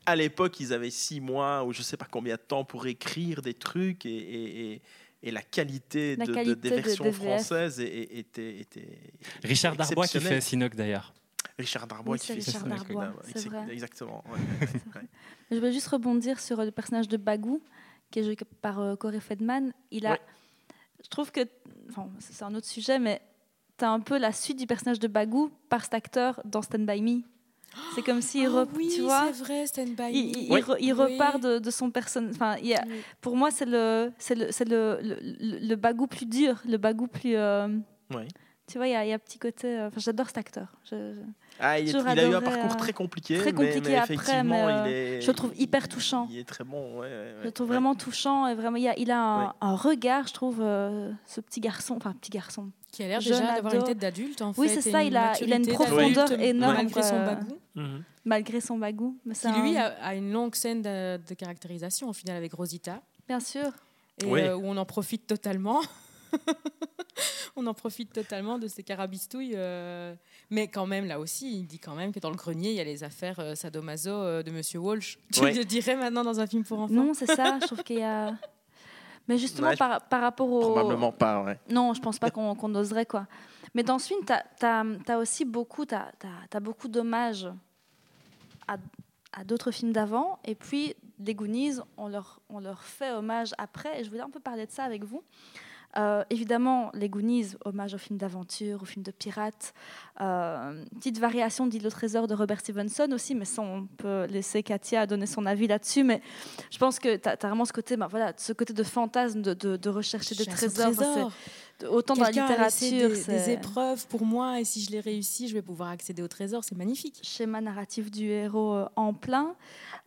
[0.06, 3.42] à l'époque, ils avaient six mois ou je sais pas combien de temps pour écrire
[3.42, 4.82] des trucs et, et- et-
[5.24, 8.98] et la qualité, La de- des de- versions françaises était, était
[9.44, 11.14] Richard Darbois qui fait Sinoc d'ailleurs.
[11.60, 12.66] Richard Darbois Oui, qui c'est fait Richard.
[12.66, 13.68] Darbois, Ouais, c'est vrai.
[13.72, 14.24] Exactement.
[14.32, 14.40] ouais,
[14.96, 15.02] ouais.
[15.52, 17.62] Je voulais juste rebondir sur le personnage de Bagou,
[18.12, 19.72] qui est joué par euh, Corey Feldman.
[19.92, 20.22] Il a, Ouais.
[21.04, 21.42] je trouve que,
[21.90, 23.22] enfin, c'est un autre sujet, mais
[23.78, 26.86] tu as un peu la suite du personnage de Bagou par cet acteur dans Stand
[26.86, 27.22] By Me.
[27.96, 30.58] C'est comme s'il, re- oui, tu vois, c'est vrai, Stand By il, il- Me.
[30.58, 31.14] il re- il Oui.
[31.14, 32.34] repart de, de son personnage.
[32.36, 32.58] Enfin,
[33.22, 35.18] pour moi, c'est le, c'est le, c'est le, le,
[35.68, 37.70] le- Bagou plus dur, le Bagou plus, euh.
[38.72, 39.68] Tu vois, il y, a- il y a un petit côté.
[39.68, 40.68] euh, Enfin, j'adore cet acteur.
[40.90, 41.20] Je, je-
[41.60, 43.38] Ah, il, est- J'aurais il a eu un parcours euh, très compliqué.
[43.38, 46.28] très compliqué mais, après, effectivement, mais, euh, il est, je le trouve hyper touchant.
[46.32, 47.00] Il est très bon.
[47.00, 47.76] ouais, ouais, je le trouve ouais.
[47.76, 49.52] vraiment touchant et vraiment, il a, il a un, Ouais.
[49.62, 51.96] un regard, je trouve, euh, ce petit garçon.
[51.98, 52.70] Enfin, petit garçon.
[52.92, 54.82] Qui a l'air déjà d'avoir une tête d'adulte en Oui, fait.
[54.82, 57.58] c'est ça, il a- il a une profondeur énorme, Malgré son bagou.
[57.76, 58.04] Mhm.
[58.26, 59.18] Malgré son bagou.
[59.26, 62.36] Mais Qui c'est lui un- a, a une longue scène de, de caractérisation au final
[62.38, 63.02] avec Rosita.
[63.28, 63.72] Bien sûr.
[64.22, 64.42] et Oui.
[64.42, 65.80] euh, où on en profite totalement.
[67.56, 69.54] on en profite totalement de ces carabistouilles.
[69.56, 70.16] euh,
[70.50, 72.80] Mais quand même, là aussi, il dit quand même que dans le grenier, il y
[72.80, 75.18] a les affaires euh, sadomaso euh, de Monsieur Walsh.
[75.34, 75.54] Tu Ouais.
[75.54, 76.94] le dirais maintenant dans un film pour enfants?
[76.94, 77.58] Non, c'est ça.
[77.62, 78.34] Je trouve qu'il y a.
[79.28, 80.60] Mais justement, Ouais, par, par rapport au.
[80.62, 81.60] Probablement pas, ouais.
[81.70, 83.28] Non, je pense pas qu'on oserait quoi.
[83.76, 87.48] Mais dans ce film, tu as, aussi beaucoup, t'as- t'as- t'as beaucoup d'hommages
[88.68, 88.78] à,
[89.32, 90.40] à d'autres films d'avant.
[90.44, 94.02] Et puis, les Goonies, on leur, on leur fait hommage après.
[94.02, 95.24] Et je voulais un peu parler de ça avec vous.
[95.98, 99.74] Euh, évidemment, les Goonies, hommage aux films d'aventure, aux films de pirates.
[100.22, 104.64] Euh, petite variation d'Île au trésor de Robert Stevenson aussi, mais ça, on peut laisser
[104.64, 106.04] Katia donner son avis là-dessus.
[106.04, 106.22] Mais
[106.70, 109.54] je pense que tu as, vraiment ce côté, ben, voilà, ce côté de fantasme, de,
[109.54, 111.32] de- de rechercher des trésors.
[111.90, 115.54] Autant dans la littérature, des, des épreuves pour moi et si je les réussis, je
[115.56, 116.64] vais pouvoir accéder au trésor.
[116.64, 117.20] C'est magnifique.
[117.24, 119.56] schéma narratif du héros euh, en plein.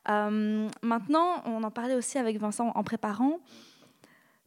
[0.08, 3.38] Euh, maintenant, on en parlait aussi avec Vincent en préparant.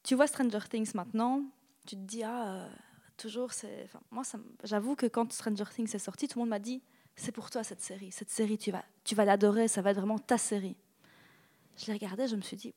[0.08, 1.42] Tu vois Stranger Things maintenant,
[1.86, 2.70] tu te dis, ah,
[3.18, 3.84] toujours, c'est.
[3.84, 4.24] enfin, moi,
[4.64, 6.82] j'avoue que quand Stranger Things est sorti, tout le monde m'a dit,
[7.18, 8.10] c'est pour toi cette série.
[8.14, 10.78] Cette série, tu vas, tu vas l'adorer, ça va être vraiment ta série.
[11.76, 12.74] Je l'ai regardé, je me suis dit,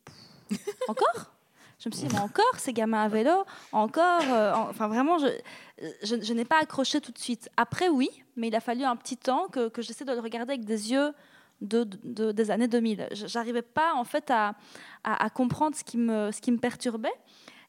[0.88, 1.30] encore?
[1.78, 4.22] Je me suis dit, mais encore ces gamins à vélo, encore.
[4.32, 5.28] euh, en- enfin, vraiment, je,
[6.02, 7.48] je, je n'ai pas accroché tout de suite.
[7.56, 10.54] Après, oui, mais il a fallu un petit temps que, que j'essaie de le regarder
[10.54, 11.12] avec des yeux
[11.60, 13.08] de, de- des années 2000.
[13.12, 14.54] Je- J'arrivais pas en fait à,
[15.04, 17.12] à, à comprendre ce qui, me, ce qui me perturbait.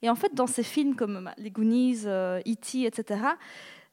[0.02, 3.22] Et en fait, dans ces films comme bah, Les Goonies, euh, E.T., etc.,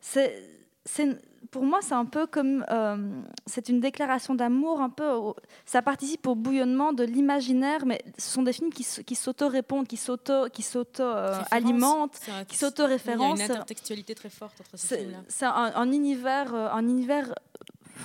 [0.00, 0.42] c'est,
[0.84, 2.64] c'est, pour moi, c'est un peu comme.
[2.70, 2.96] euh,
[3.44, 5.10] c'est une déclaration d'amour, un peu.
[5.10, 9.86] au- ça participe au bouillonnement de l'imaginaire, mais ce sont des films qui, qui s'auto-répondent,
[9.86, 13.38] qui s'auto- qui s'auto-alimentent, C'est un- qui Il y a s'auto-référencent.
[13.40, 15.18] une intertextualité très forte entre ces films-là.
[15.28, 17.34] c'est un, un univers, euh, un univers,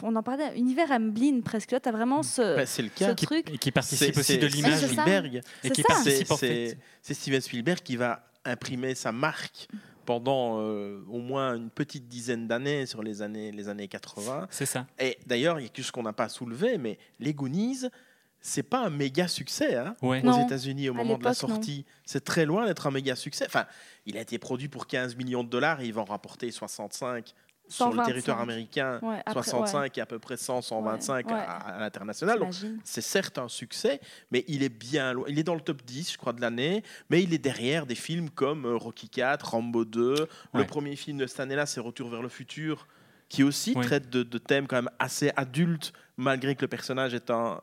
[0.01, 1.71] on en parlait, univers Amblin presque.
[1.71, 3.13] Là, tu as vraiment ce, Bah, c'est le ce cas.
[3.15, 3.49] truc.
[3.53, 4.79] Et qui participe aussi de l'image.
[4.85, 5.41] Spielberg.
[5.63, 5.87] Et qui ça.
[5.89, 6.67] participe en C'est- fait.
[6.69, 9.67] C'est c'est Steven Spielberg qui va imprimer sa marque
[10.05, 14.47] pendant euh, au moins une petite dizaine d'années sur les années, les années 80.
[14.49, 14.85] C'est ça.
[14.99, 17.85] Et d'ailleurs, il y a quelque chose qu'on n'a pas soulevé, mais les Goonies,
[18.41, 20.21] c'est pas un méga succès hein, Ouais.
[20.25, 21.85] aux États-Unis au moment de la sortie.
[22.05, 23.45] C'est très loin d'être un méga succès.
[23.47, 23.65] Enfin,
[24.05, 27.33] il a été produit pour 15 millions de dollars et il va en rapporter 65
[27.67, 28.05] sur le 125.
[28.05, 31.39] territoire américain, Ouais, après, 65 et à peu près 100, 125 Ouais, ouais.
[31.39, 32.39] à, à l'international.
[32.39, 33.99] Donc, c'est certes un succès,
[34.31, 35.25] mais il est bien loin.
[35.27, 37.95] Il est dans le top 10, je crois, de l'année, mais il est derrière des
[37.95, 40.27] films comme euh, Rocky 4, Rambo 2.
[40.53, 42.87] Le premier film de cette année-là, c'est Retour vers le futur,
[43.29, 43.83] qui aussi Ouais.
[43.85, 47.59] traite de, de thèmes quand même assez adultes, malgré que le personnage est un,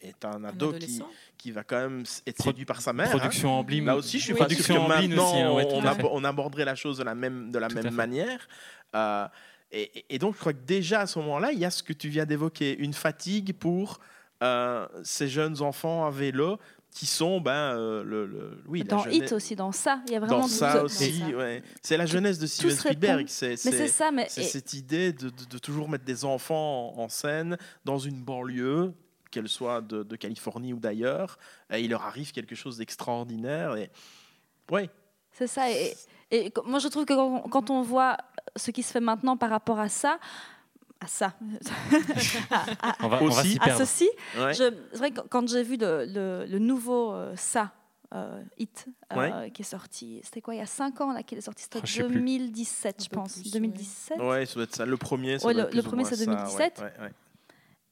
[0.00, 1.00] est un Un ado qui.
[1.42, 3.08] Qui va quand même être Pro- séduit par sa mère.
[3.08, 3.18] hein.
[3.18, 3.86] Production en blim.
[3.86, 4.38] Là aussi, je suis Oui.
[4.38, 7.16] pas sûr que en maintenant aussi, hein, ouais, on, ab- aborderait la chose de la
[7.16, 8.46] même, de la Tout même manière.
[8.94, 9.26] Euh,
[9.72, 11.92] et, et donc, je crois que déjà à ce moment-là, il y a ce que
[11.92, 13.98] tu viens d'évoquer, une fatigue pour
[14.42, 16.58] euh, ces jeunes enfants à vélo
[16.94, 20.16] qui sont, ben, euh, le, le- oui, Dans jeunesse- Hit aussi, dans ça, il y
[20.16, 21.62] a vraiment dans ça aussi, ouais.
[21.82, 22.76] c'est la jeunesse de Steven.
[22.76, 23.24] Spielberg.
[23.28, 26.24] C'est Mais c'est c'est- ça, mais et- cette idée de, de- de toujours mettre des
[26.26, 28.92] enfants en, en scène dans une banlieue,
[29.32, 31.38] qu'elle soit de, de Californie ou d'ailleurs,
[31.72, 33.74] et il leur arrive quelque chose d'extraordinaire.
[33.76, 33.90] Et
[34.70, 34.88] ouais,
[35.32, 35.68] c'est ça.
[35.70, 38.16] Et, moi, je trouve que quand, quand on voit
[38.56, 40.18] ce qui se fait maintenant par rapport à ça,
[41.00, 41.34] à ça,
[43.00, 43.58] on va Aussi.
[43.60, 44.54] à ceci, ouais.
[44.54, 47.72] je- c'est vrai que quand j'ai vu le, le- le nouveau euh, ça.
[48.14, 51.38] euh, Hit euh, qui est sorti, c'était quoi il y a 5 ans là qu'il
[51.38, 52.14] est sorti, c'était Oh, je sais plus.
[52.16, 53.50] 2017 Un je pense, plus, ouais.
[53.60, 54.20] 2017.
[54.20, 54.84] Ouais, ça doit être ça.
[54.86, 56.78] Le premier, ça Ouais, doit le- être le plus ou premier, moins c'est ça, 2017.
[56.78, 57.12] ouais, ouais, ouais.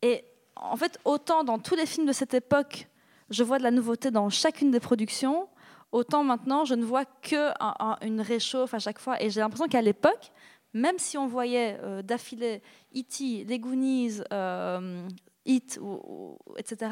[0.02, 0.24] Et
[0.62, 2.88] en fait, autant dans tous les films de cette époque,
[3.30, 5.48] je vois de la nouveauté dans chacune des productions,
[5.92, 9.22] autant maintenant, je ne vois que un- un- une réchauffe à chaque fois.
[9.22, 10.30] Et j'ai l'impression qu'à l'époque,
[10.74, 12.62] même si on voyait euh, d'affilée
[12.96, 15.08] E.T., Les Goonies, euh,
[15.80, 16.90] ou- ou- etc.,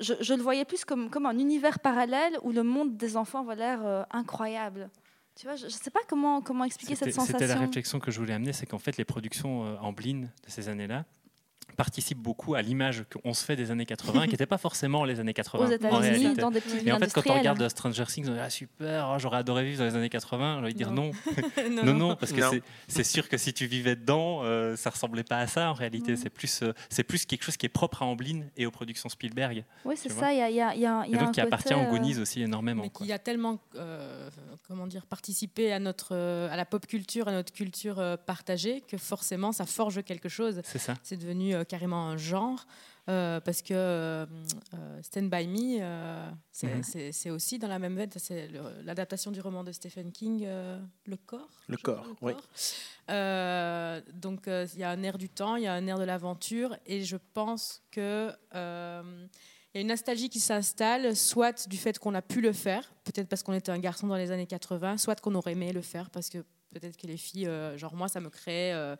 [0.00, 3.40] je, je le voyais plus comme, comme un univers parallèle où le monde des enfants
[3.46, 4.90] avait l'air euh, incroyable.
[5.34, 7.66] Tu vois, je ne sais pas comment, comment expliquer cette C'était c'était la sensation.
[7.66, 10.68] réflexion que je voulais amener, c'est qu'en fait, les productions euh, en Blin de ces
[10.68, 11.04] années-là,
[11.72, 15.20] participe beaucoup à l'image qu'on se fait des années 80, qui n'était pas forcément les
[15.20, 16.40] années 80 Aux en États-Unis, réalité.
[16.40, 18.50] dans des petites villes Et en fait, quand on regarde Stranger Things, on dit ah,
[18.50, 20.56] super, oh, j'aurais adoré vivre dans les années 80.
[20.58, 21.10] J'ai envie de dire non,
[21.70, 22.40] non, non, non, parce que
[22.88, 26.12] c'est- sûr que si tu vivais dedans, euh, ça ressemblait pas à ça en réalité.
[26.12, 26.16] Mhm.
[26.16, 29.08] C'est plus, euh, c'est plus quelque chose qui est propre à Amblin et aux productions
[29.08, 29.64] Spielberg.
[29.84, 30.32] Oui, c'est ça.
[30.32, 31.32] Il y a, il y a- il y a- il y Et a donc un
[31.32, 32.82] qui appartient aux euh, Goonies aussi énormément.
[32.82, 33.04] mais quoi.
[33.06, 34.30] qui a tellement euh,
[34.68, 38.82] comment dire participé à notre euh, à la pop culture à notre culture euh, partagée
[38.86, 40.94] que forcément ça forge quelque chose C'est ça.
[41.02, 42.66] c'est devenu euh, carrément un genre
[43.08, 44.26] euh, parce que euh,
[44.74, 47.12] euh, Stand By Me euh, c'est Mhm.
[47.12, 48.48] c'est- aussi dans la même veine c'est
[48.84, 52.34] l'adaptation du roman de Stephen King euh, Le corps Le crois, corps, oui.
[53.10, 55.98] Euh, donc euh, il y a un air du temps, il y a un air
[55.98, 59.26] de l'aventure, et je pense que euh,
[59.74, 62.92] il y a une nostalgie qui s'installe, soit du fait qu'on a pu le faire,
[63.04, 65.80] peut-être parce qu'on était un garçon dans les années 80, soit qu'on aurait aimé le
[65.82, 68.96] faire parce que peut-être que les filles, euh, genre moi, ça me créait euh,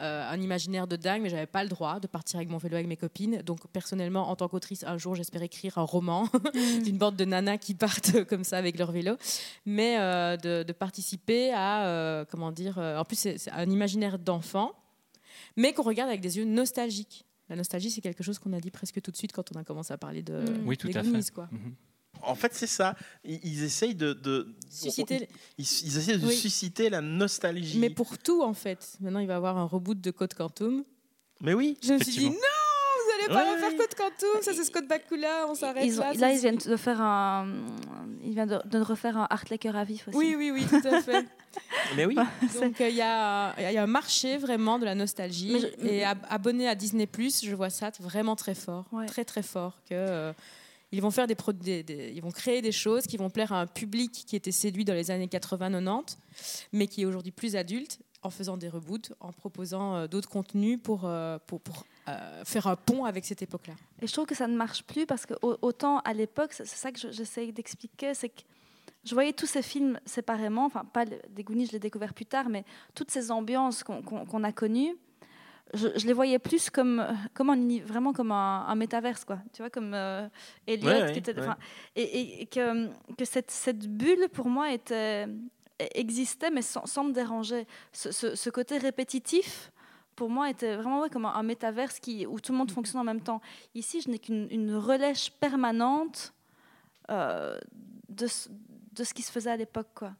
[0.00, 2.76] euh, un imaginaire de dingue, mais j'avais pas le droit de partir avec mon vélo
[2.76, 3.42] avec mes copines.
[3.42, 6.28] Donc personnellement, en tant qu'autrice, un jour, j'espère écrire un roman
[6.84, 9.16] d'une bande de nanas qui partent comme ça avec leur vélo,
[9.66, 14.72] mais euh, de, de participer à, euh, comment dire, en plus c'est un imaginaire d'enfant,
[15.56, 17.24] mais qu'on regarde avec des yeux nostalgiques.
[17.48, 19.64] La nostalgie, c'est quelque chose qu'on a dit presque tout de suite quand on a
[19.64, 20.66] commencé à parler de Mm.
[20.66, 21.30] Oui, tout des à fait.
[21.30, 21.48] quoi.
[21.52, 21.74] Mhm.
[22.26, 22.94] En fait, c'est ça.
[23.24, 26.34] Ils, ils essayent de, de- Susciter- Ils, ils essayent de Oui.
[26.36, 27.78] susciter la nostalgie.
[27.78, 28.96] Mais pour tout, en fait.
[29.00, 30.84] Maintenant, il va y avoir un reboot de Code Quantum.
[31.40, 31.76] Mais oui.
[31.82, 32.48] Je me suis dit, non, Effectivement.
[33.04, 33.78] vous allez pas Ouais, refaire.
[33.78, 36.14] Code Quantum, ça c'est Scott Bakula, on s'arrête Ils ont- là.
[36.14, 37.48] là, ils viennent de faire un,
[38.22, 40.16] ils viennent de, de refaire un Heartlaker à vif aussi.
[40.16, 41.26] Oui, oui, oui, tout à fait.
[41.96, 42.16] Mais oui.
[42.60, 45.56] Donc euh, il y, a, il y a un marché vraiment de la nostalgie.
[45.60, 48.86] Je- Et ab- abonné à Disney, je vois ça vraiment très fort.
[48.92, 49.06] Ouais.
[49.06, 49.78] Très, très fort.
[49.88, 50.32] Que, euh,
[50.94, 51.36] ils, vont faire des,
[52.14, 54.94] ils vont créer des choses qui vont plaire à un public qui était séduit dans
[54.94, 56.16] les années 80-90,
[56.72, 60.78] mais qui est aujourd'hui plus adulte, en faisant des reboots, en proposant euh, d'autres contenus
[60.82, 63.74] pour, euh, pour, pour, euh, faire un pont avec cette époque-là.
[64.00, 66.66] Et je trouve que ça ne marche plus parce que au- autant à l'époque, c'est
[66.66, 68.40] ça que je- j'essaie d'expliquer, c'est que
[69.04, 72.24] je voyais tous ces films séparément, enfin pas le- des Goonies, je l'ai découvert plus
[72.24, 72.64] tard, mais
[72.94, 74.96] toutes ces ambiances qu'on a connues,
[75.72, 79.38] je, je les voyais plus comme, comme un vraiment comme un, un métaverse, quoi.
[79.52, 80.28] Tu vois, comme euh,
[80.66, 81.40] Elliot, Ouais, ouais, qui était, ouais.
[81.40, 81.56] enfin,
[81.96, 85.26] et, et- et que, que cette, cette bulle pour moi était
[85.94, 87.66] existait, mais sans, sans me déranger.
[87.92, 89.72] Ce, ce- ce côté répétitif,
[90.14, 93.00] pour moi, était vraiment ouais, comme un, un métaverse qui, où tout le monde fonctionne
[93.00, 93.40] en même temps.
[93.74, 96.32] Ici, je n'ai qu'une une relèche permanente
[97.10, 97.58] euh,
[98.08, 98.48] de, ce-
[98.92, 99.88] de ce qui se faisait à l'époque.
[99.94, 100.12] quoi.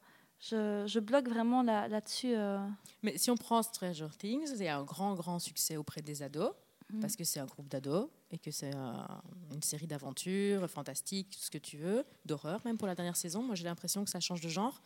[0.47, 2.35] Je, je bloque vraiment là- là-dessus.
[2.35, 2.59] euh.
[3.01, 6.21] Mais si on prend Stranger Things, il y a un grand, grand succès auprès des
[6.21, 6.51] ados,
[6.93, 6.99] Mhm.
[6.99, 11.49] parce que c'est un groupe d'ados et que c'est une série d'aventures fantastiques, tout ce
[11.49, 13.41] que tu veux, d'horreur, même pour la dernière saison.
[13.41, 14.81] Moi, j'ai l'impression que ça change de genre.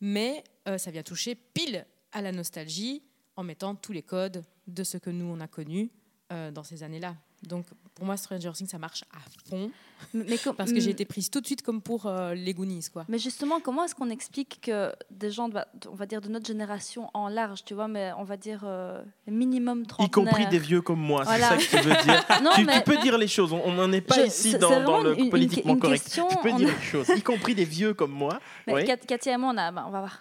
[0.00, 3.02] Mais euh, ça vient toucher pile à la nostalgie
[3.36, 5.90] en mettant tous les codes de ce que nous, on a connu
[6.32, 7.16] euh, dans ces années-là.
[7.42, 7.66] Donc,
[7.96, 9.70] pour moi, Stranger Things, ça marche à fond,
[10.12, 13.06] Mais, parce que j'ai été prise tout de suite comme pour euh, les Goonies, quoi.
[13.08, 15.58] Mais justement, comment est-ce qu'on explique que des gens, de-
[15.90, 19.02] on va dire de notre génération en large, tu vois, mais on va dire euh,
[19.26, 21.22] minimum Y 30 compris des vieux comme moi.
[21.24, 21.58] Voilà.
[21.58, 22.24] C'est ça que tu veux dire.
[22.42, 23.52] Non, tu, peux dire les choses.
[23.54, 26.02] On n'en est pas Je- ici dans, le une- politiquement une correct.
[26.04, 28.38] question, tu peux dire a- les choses, y compris des vieux comme moi.
[28.66, 28.84] Mais Oui.
[28.84, 30.18] Katia et moi, on a, bah, on va voir,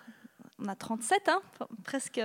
[0.63, 1.41] on a 37, hein,
[1.83, 2.21] presque,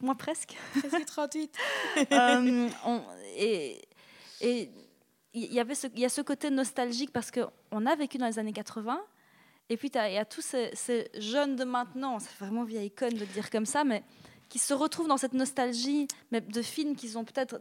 [0.00, 0.54] moi presque.
[0.78, 1.56] Presque 38.
[2.12, 3.00] Euh, on-
[3.36, 3.82] et
[4.44, 4.70] et
[5.34, 8.38] il y avait ce, y a ce côté nostalgique parce qu'on a vécu dans les
[8.38, 9.00] années 80.
[9.68, 13.20] Et puis, il y a tous ces, jeunes de maintenant, c'est vraiment vieille icône de
[13.20, 14.02] le dire comme ça, mais
[14.48, 17.60] qui se retrouvent dans cette nostalgie de films qu'ils ont peut-être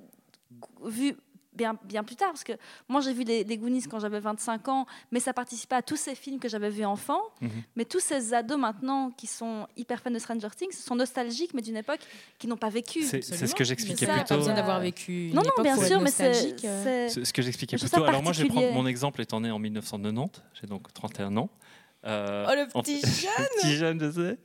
[0.84, 1.16] vus
[1.54, 2.30] bien, bien plus tard.
[2.30, 2.54] Parce que
[2.88, 5.96] moi, j'ai vu les, les Goonies quand j'avais 25 ans, mais ça participait à tous
[5.98, 7.22] ces films que j'avais vus enfant.
[7.42, 7.50] Mhm.
[7.76, 11.62] Mais tous ces ados maintenant qui sont hyper fans de Stranger Things sont nostalgiques, mais
[11.62, 12.00] d'une époque
[12.40, 13.04] qu'ils n'ont pas vécue.
[13.04, 14.36] C'est c'est ce que j'expliquais plus pas tôt.
[14.38, 16.56] besoin euh, d'avoir vécu une Non, non, bien sûr, mais c'est.
[16.66, 17.10] euh.
[17.10, 18.04] Ce, ce que j'expliquais Je plus tôt.
[18.04, 20.42] Alors moi, je vais prendre mon exemple étant né en 1990.
[20.60, 21.50] J'ai donc 31 ans.
[22.04, 24.38] Euh, Oh, le en- petit jeune petit jeune, je sais.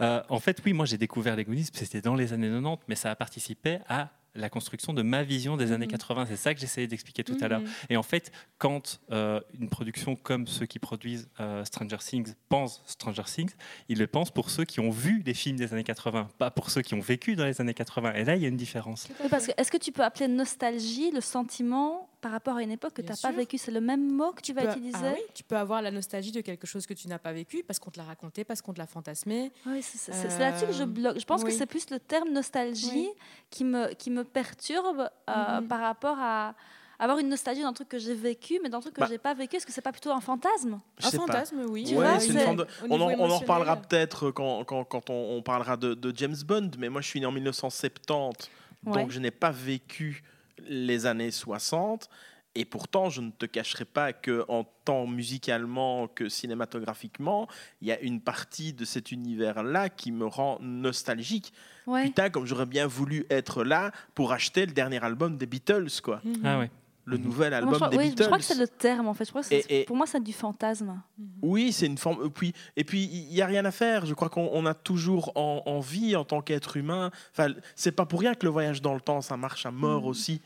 [0.00, 2.94] Euh, en fait, oui, moi j'ai découvert les Goonies, c'était dans les années 90, mais
[2.94, 5.92] ça a participé à la construction de ma vision des années Mhm.
[5.92, 6.26] 80.
[6.26, 7.60] C'est ça que j'essayais d'expliquer tout à l'heure.
[7.60, 7.68] Mhm.
[7.90, 12.82] Et en fait, quand euh, une production comme ceux qui produisent euh, Stranger Things pense
[12.86, 13.52] Stranger Things,
[13.88, 16.70] ils le pensent pour ceux qui ont vu les films des années 80, pas pour
[16.70, 18.14] ceux qui ont vécu dans les années 80.
[18.14, 19.08] Et là, il y a une différence.
[19.20, 22.70] Oui, parce que est-ce que tu peux appeler nostalgie le sentiment par rapport à une
[22.70, 23.32] époque que tu n'as pas sûr.
[23.36, 25.82] vécu C'est le même mot que tu, vas peux- utiliser ah oui, tu peux avoir
[25.82, 28.44] la nostalgie de quelque chose que tu n'as pas vécu parce qu'on te l'a raconté,
[28.44, 29.52] parce qu'on te l'a fantasmé.
[29.66, 31.18] Oui, c'est c'est là-dessus que je Euh, bloque.
[31.18, 33.08] Je pense que c'est plus le terme nostalgie Oui.
[33.50, 35.68] qui, me, qui me perturbe euh, Mhm.
[35.68, 36.54] par rapport à
[36.98, 39.08] avoir une nostalgie d'un truc que j'ai vécu, mais d'un truc que Bah.
[39.10, 39.56] j'ai pas vécu.
[39.56, 40.74] Est-ce que c'est pas plutôt un fantasme?
[41.02, 41.16] Un pas.
[41.16, 41.82] fantasme, oui.
[41.82, 43.38] Tu Ouais, vois, c'est une c'est- forme de- Au on, en, on en émotionnel.
[43.40, 47.08] reparlera peut-être quand, quand, quand on, on parlera de, de James Bond, mais moi je
[47.08, 48.48] suis né en 1970,
[48.86, 48.92] Ouais.
[48.92, 50.22] donc je n'ai pas vécu
[50.68, 52.08] les années 60.
[52.54, 57.48] Et pourtant, je ne te cacherai pas que, en tant musicalement que cinématographiquement,
[57.80, 61.52] il y a une partie de cet univers-là qui me rend nostalgique.
[61.86, 62.04] Ouais.
[62.04, 66.20] Putain, comme j'aurais bien voulu être là pour acheter le dernier album des Beatles, quoi.
[66.24, 66.42] Mhm.
[66.44, 66.70] Ah ouais.
[67.04, 67.24] Le Mhm.
[67.24, 68.26] nouvel album je, crois, des oui, je Beatles.
[68.26, 69.24] crois que c'est le terme en fait.
[69.24, 71.02] Je crois que c'est- Et- et- Pour moi, c'est du fantasme.
[71.42, 72.24] Oui, c'est une forme.
[72.26, 74.06] Et puis, et puis, il y a rien à faire.
[74.06, 77.10] Je crois qu'on on a toujours en- envie, en tant qu'être humain.
[77.32, 80.02] Enfin, c'est pas pour rien que le voyage dans le temps, ça marche à mort
[80.02, 80.08] Mhm.
[80.08, 80.40] aussi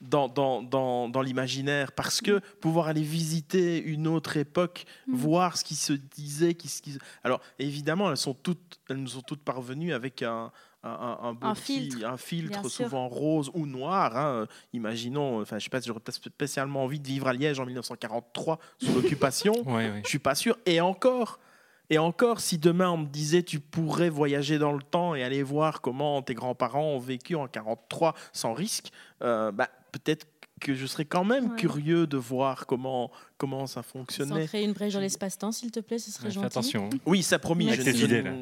[0.00, 5.16] dans, dans, dans, dans l'imaginaire, parce que pouvoir aller visiter une autre époque, Mhm.
[5.16, 9.08] voir ce qui se disait, qui, ce qui alors évidemment, elles sont toutes, elles nous
[9.08, 10.52] sont toutes parvenues avec un
[10.84, 12.84] un, un- un beau Un petit- filtre, un filtre sûr.
[12.86, 14.16] souvent rose ou noir.
[14.16, 14.46] hein.
[14.72, 17.66] Imaginons, enfin, je sais pas si j'aurais peut-être spécialement envie de vivre à Liège en
[17.66, 19.52] 1943 sous l'occupation.
[19.66, 20.00] Ouais, ouais.
[20.04, 20.56] Je suis pas sûr.
[20.66, 21.40] Et encore,
[21.90, 25.42] et encore, si demain on me disait tu pourrais voyager dans le temps et aller
[25.42, 28.92] voir comment tes grands-parents ont vécu en 43 sans risque,
[29.22, 30.26] euh, bah, peut-être
[30.60, 31.56] que je serais quand même Ouais.
[31.56, 34.46] curieux de voir comment comment ça Sans fonctionnait.
[34.46, 36.46] créer une brèche dans l'espace-temps, s'il te plaît, ce serait Ouais, Fais gentil.
[36.46, 36.90] attention.
[36.92, 36.98] hein.
[37.06, 37.68] Oui, ça promis.
[37.72, 37.90] Je, je-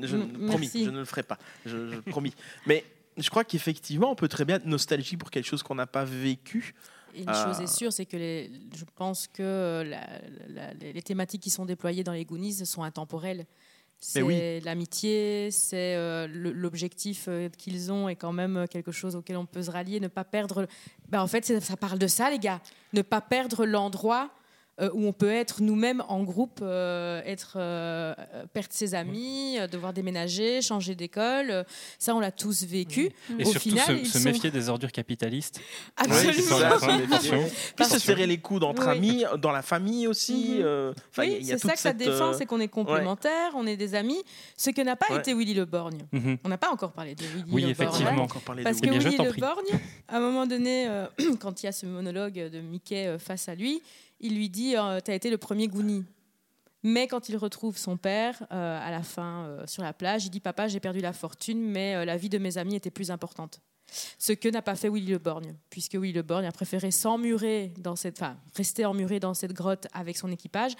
[0.07, 1.39] je- promis, je ne le ferai pas.
[1.67, 2.33] Je, je- promis.
[2.67, 2.85] Mais
[3.19, 6.05] je crois qu'effectivement, on peut très bien être nostalgique pour quelque chose qu'on n'a pas
[6.07, 6.75] vécu.
[7.15, 10.07] Une chose est sûre, c'est que les, je pense que euh, la-
[10.49, 13.47] la- les les thématiques qui sont déployées dans les Goonies sont intemporelles.
[13.99, 14.61] C'est oui.
[14.61, 19.47] l'amitié, c'est euh, l'objectif euh, qu'ils ont est quand même euh, quelque chose auquel on
[19.47, 20.67] peut se rallier, ne pas perdre.
[21.09, 22.61] Ben, en fait, c'est- ça parle de ça, les gars.
[22.93, 24.31] Ne pas perdre l'endroit
[24.81, 28.15] euh, où on peut être nous-mêmes en groupe, euh, être euh,
[28.53, 31.65] perdre ses amis, devoir déménager, changer d'école.
[31.99, 33.11] ça, on l'a tous vécu.
[33.39, 35.61] Et Au surtout final, se, se sont- méfier des ordures capitalistes.
[35.97, 36.59] Absolument.
[37.05, 37.49] attention.
[37.77, 38.97] Puis se serrer les coudes entre Oui.
[38.97, 40.57] amis, dans la famille aussi.
[40.59, 40.63] Mhm.
[40.65, 43.95] euh, oui, c'est ça que ça cette, défend, c'est qu'on est complémentaires, on est des
[43.95, 44.23] amis.
[44.57, 45.19] Ce que n'a pas Ouais.
[45.21, 46.03] été Willy Le Borgne.
[46.13, 46.39] Mhm.
[46.45, 48.11] On n'a pas encore parlé de Willy Oui, Le effectivement.
[48.11, 48.21] Borgne.
[48.21, 49.41] encore parlé de Parce que Willy Le.
[49.41, 50.87] Borgne, à un moment donné,
[51.41, 53.81] quand il y a ce monologue de Mickey face à lui,
[54.21, 56.05] il lui dit euh, T'as été le premier Goonie.
[56.87, 60.31] Mais quand il retrouve son père euh, à la fin euh, sur la plage, il
[60.31, 63.11] dit Papa, j'ai perdu la fortune, mais euh, la vie de mes amis était plus
[63.11, 63.61] importante.
[64.19, 67.75] Ce que n'a pas fait Willy Le Borgne, puisque Willy Le Borgne a préféré s'emmurer
[67.79, 70.75] dans cette, enfin, rester emmuré dans cette grotte avec son équipage.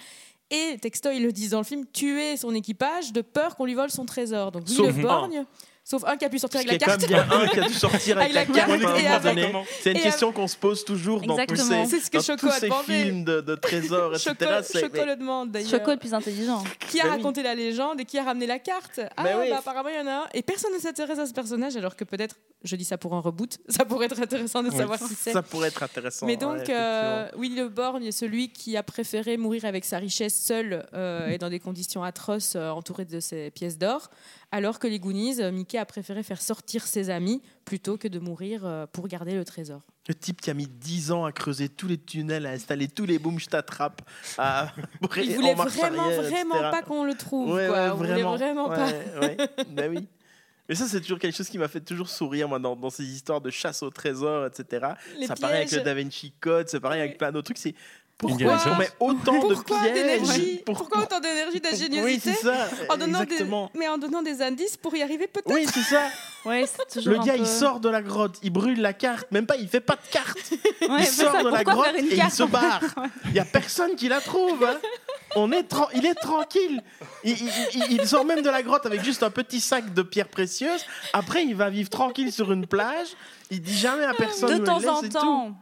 [0.49, 3.73] Et texto, ils le disent dans le film, tuer son équipage de peur qu'on lui
[3.73, 4.53] vole son trésor.
[4.53, 5.45] Donc Willy Sauf Le un.
[5.89, 7.09] Sauf un qui a pu sortir avec y la a quand carte.
[7.09, 8.67] même bien un qui a dû sortir avec, Avec la carte.
[8.67, 9.65] carte à un et moment avec- donné.
[9.81, 11.85] C'est une et question qu'on se pose toujours dans tous Exactement.
[11.85, 12.83] ces, C'est ce que dans Choco tous a ces demandé.
[13.03, 14.33] films de, de trésors, etc.
[14.41, 15.69] Choco, Choco le demande d'ailleurs.
[15.69, 16.61] Choco le plus intelligent.
[16.89, 17.15] Qui a Ben oui.
[17.19, 18.99] raconté la légende et qui a ramené la carte?
[19.15, 19.49] Ah, Ben oui.
[19.49, 20.25] bah, apparemment, il y en a un.
[20.33, 22.35] Et personne ne s'intéresse à ce personnage, alors que peut-être,
[22.65, 24.75] je dis ça pour un reboot, ça pourrait être intéressant de Oui.
[24.75, 25.31] savoir qui c'est.
[25.31, 26.25] Ça pourrait être intéressant.
[26.25, 29.99] Mais ouais, donc, euh, Willy Le Borgne est celui qui a préféré mourir avec sa
[29.99, 34.09] richesse seul euh, et dans des conditions atroces, euh, entouré de ses pièces d'or,
[34.51, 38.17] alors que les Goonies, euh, Mickey a préféré faire sortir ses amis plutôt que de
[38.19, 39.81] mourir euh, pour garder le trésor.
[40.07, 43.05] Le type qui a mis 10 ans à creuser tous les tunnels, à installer tous
[43.05, 44.01] les booms, je t'attrape.
[44.37, 44.71] à-
[45.17, 46.69] Il voulait vraiment, arrière, vraiment etc.
[46.71, 47.53] pas qu'on le trouve.
[47.53, 47.83] Ouais, quoi.
[47.85, 48.87] ouais, On voulait vraiment pas.
[49.21, 49.37] Ouais.
[49.69, 50.07] Ben oui.
[50.69, 53.05] Mais ça, c'est toujours quelque chose qui m'a fait toujours sourire, moi, dans, dans ces
[53.05, 54.87] histoires de chasse au trésor, etc.
[55.17, 57.57] Les ça pareil avec le Da Vinci Code, c'est pareil avec plein d'autres trucs.
[57.57, 57.73] C'est
[58.23, 60.61] Indiana pourquoi on met autant Pourquoi de d'énergie?
[60.65, 62.67] Pourquoi autant d'énergie, Oui, d'ingéniosité c'est ça.
[62.89, 63.71] en donnant des, Exactement.
[63.77, 65.53] mais en donnant des indices pour y arriver peut-être?
[65.53, 66.01] Oui, c'est ça.
[66.45, 68.93] Ouais, c'est toujours Le un gars, peu- il sort de la grotte, il brûle la
[68.93, 70.37] carte, même pas, il fait pas de carte.
[70.89, 72.79] Ouais, il sort ça, de la grotte et il se barre.
[73.25, 74.63] Il y a personne qui la trouve.
[74.63, 74.77] hein.
[75.35, 76.81] On est il est tranquille.
[77.25, 80.01] Il, il- il- il sort même de la grotte avec juste un petit sac de
[80.03, 80.85] pierres précieuses.
[81.11, 83.07] Après, il va vivre tranquille sur une plage.
[83.51, 85.57] Il dit jamais à personne de où temps en temps,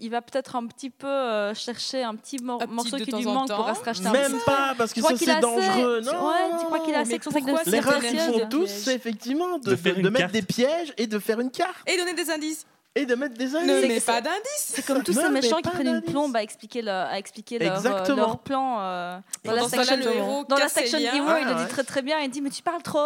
[0.00, 3.12] il va peut-être un petit peu euh, chercher un petit mor- Un petit morceau qui
[3.12, 3.64] lui manque temps.
[3.64, 6.00] pour se racheter un Même pas, parce que ça, c'est dangereux.
[6.00, 6.28] Non.
[6.28, 9.58] Ouais, tu crois qu'il a assez avec son sac de qu'ils précieuses font tous, effectivement
[9.58, 11.76] de, De faire de mettre des pièges et de faire une carte.
[11.86, 12.66] Et donner des indices.
[12.96, 13.88] Et de mettre des Ne indices.
[13.88, 14.40] mets que pas d'indices.
[14.74, 17.18] C'est comme tous Non, ces mais méchants qui prennent une plombe à expliquer, leur, à
[17.20, 18.16] expliquer leur, Exactement.
[18.16, 18.76] euh, leur plan.
[18.80, 21.62] euh, dans la section, le héros dans la les section Ouais, il le ouais.
[21.62, 22.18] dit très très bien.
[22.18, 22.98] Il dit Mais tu parles trop,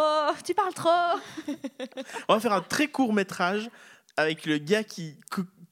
[0.43, 0.89] tu parles trop.
[2.29, 3.69] On va faire un très court métrage
[4.17, 5.17] avec le gars qui,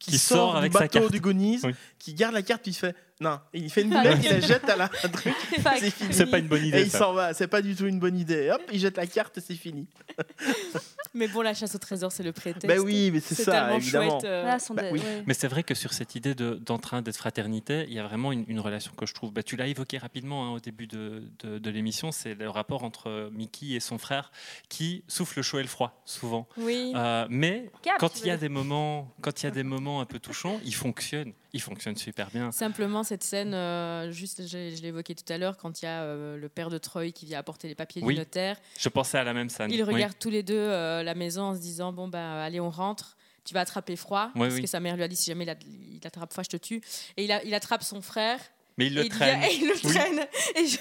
[0.03, 1.13] qui, Qui sort, sort du avec sa bateau carte.
[1.13, 1.75] du Goonies, Oui.
[1.99, 4.69] qui garde la carte, puis il fait non, il fait une boulette, il la jette
[4.69, 5.33] à la un truc,
[5.79, 6.13] c'est fini.
[6.13, 6.83] C'est pas une bonne Et idée.
[6.83, 6.99] il ça.
[6.99, 8.51] s'en va, c'est pas du tout une bonne idée.
[8.53, 9.87] Hop, il jette la carte et c'est fini.
[11.15, 12.67] Mais bon, la chasse au trésor, c'est le prétexte.
[12.67, 14.21] Ben oui, mais c'est ça, tellement évidemment.
[14.21, 14.25] chouette.
[14.25, 15.01] euh, bah des- oui.
[15.01, 15.23] ouais.
[15.27, 18.33] Mais c'est vrai que sur cette idée de- d'entrain, d'être fraternité, il y a vraiment
[18.33, 19.31] une, une relation que je trouve.
[19.33, 22.83] bah, tu l'as évoqué rapidement hein, au début de, de- de l'émission, c'est le rapport
[22.85, 24.33] entre Mickey et son frère
[24.69, 26.49] qui souffle le chaud et le froid souvent.
[26.57, 26.93] Oui.
[26.97, 30.01] Euh, mais Cap, quand il y a des moments, quand il y a des moments
[30.01, 32.51] un peu touchants, il fonctionne, il fonctionne super bien.
[32.53, 36.03] Simplement, cette scène, euh, juste, je, je évoqué tout à l'heure, quand il y a
[36.03, 38.15] euh, le père de Troy qui vient apporter les papiers Oui.
[38.15, 38.57] du notaire.
[38.79, 39.71] Je pensais à la même scène.
[39.71, 39.95] Ils Oui.
[39.95, 43.17] regardent tous les deux euh, la maison en se disant Bon, bah, allez, on rentre.
[43.45, 45.57] tu vas attraper froid, parce que sa mère lui a dit si jamais il, a-
[45.67, 46.81] il attrape froid, je te tue.
[47.17, 48.39] Et il, a- il attrape son frère.
[48.79, 49.43] Mais il et le il traîne.
[49.43, 49.81] et il le Oui.
[49.95, 50.27] traîne.
[50.57, 50.77] Et, je-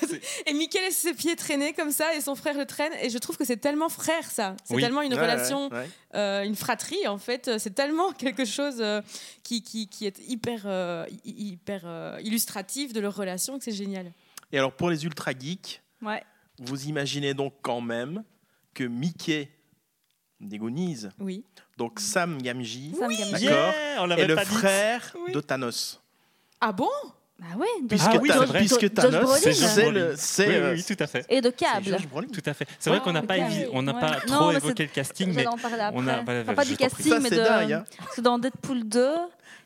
[0.46, 2.94] et Mickey laisse ses pieds traîner comme ça, et son frère le traîne.
[3.02, 4.56] Et je trouve que c'est tellement frère, ça.
[4.64, 4.82] C'est Oui.
[4.82, 5.90] tellement une Ouais, relation, ouais, ouais.
[6.16, 7.52] euh, une fratrie, en fait.
[7.60, 9.02] C'est tellement quelque chose euh,
[9.44, 13.72] qui, qui, qui est hyper, euh, hy- hyper euh, illustratif de leur relation que c'est
[13.72, 14.12] génial.
[14.54, 16.24] Et alors pour les ultra geeks, Ouais.
[16.60, 18.24] vous imaginez donc quand même
[18.74, 19.50] que Mickey
[20.40, 21.44] des Goonies, Oui.
[21.78, 24.46] donc Sam Yeah, on est l'avait le dit.
[24.46, 25.34] frère Oui.
[25.34, 26.02] de Thanos.
[26.60, 26.90] Ah bon?
[27.42, 27.66] Bah ouais.
[27.90, 29.40] Puisque, Ah oui, c'est puisque Thanos.
[29.42, 31.26] C'est c'est le, c'est Oui, euh, oui, tout à fait.
[31.28, 31.98] Et de c'est câble.
[32.32, 32.68] Tout à fait.
[32.78, 33.42] C'est vrai Ah, qu'on n'a pas, ok.
[33.46, 34.00] évi- on n'a Ouais.
[34.00, 37.36] pas Non, trop évoqué c'est- le casting, mais on a- pas du casting, mais c'est
[37.38, 37.42] de.
[37.42, 37.84] hein.
[37.98, 39.10] Parce que dans Deadpool 2,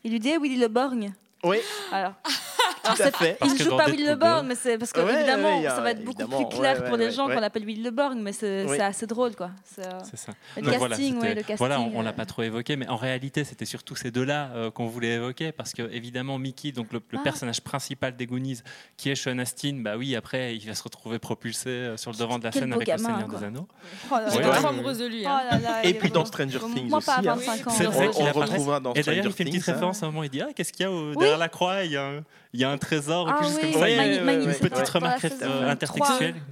[0.06, 1.14] il lui dit eh, Willy Le Borgne.
[1.44, 1.58] Oui,
[1.92, 2.14] Alors,
[2.96, 3.38] tout à fait.
[3.40, 5.60] Parce il joue pas Willy Le Deadpool 2, Borgne, mais c'est parce que Ouais, évidemment,
[5.60, 7.36] ouais, a- ça va être beaucoup plus clair ouais, pour les gens ouais.
[7.36, 8.80] qu'on appelle Willy Le Borgne, mais c'est Oui.
[8.80, 9.52] assez drôle, quoi.
[9.64, 10.32] C'est, euh, ça.
[10.58, 12.88] Le Donc casting, ouais, le casting, voilà, on, on l'a euh, pas trop évoqué, mais
[12.88, 16.92] en réalité, c'était surtout ces deux-là euh, qu'on voulait évoquer, parce que évidemment, Mickey, donc
[16.94, 17.24] le, le Ah.
[17.24, 18.60] personnage principal des Goonies,
[18.98, 22.40] qui est Sean Astin, bah oui, après, il va se retrouver propulsé sur le devant
[22.40, 23.40] de la Quel scène avec gamin, le Seigneur quoi.
[23.40, 23.68] des Anneaux.
[24.12, 24.16] oh.
[24.32, 24.68] J'étais trop ouais.
[24.70, 25.24] amoureuse de lui.
[25.26, 25.42] Oh hein.
[25.52, 26.26] là là, Et puis dans.
[26.26, 27.22] Stranger Things aussi, hein.
[27.22, 27.72] 25 ans.
[27.72, 29.64] C'est On, vrai on qu'il le retrouvera dans Et d'ailleurs, Stranger il fait une petite
[29.64, 29.70] Things.
[29.70, 29.74] hein.
[29.74, 31.92] référence à un moment, il dit Ah, qu'est-ce qu'il y a derrière la croix il
[31.92, 32.24] y, a un,
[32.54, 34.24] il y a un trésor, ou Ah quelque chose oui, comme ça.
[34.24, 34.64] Magnifique.
[34.64, 35.76] une petite remarque euh.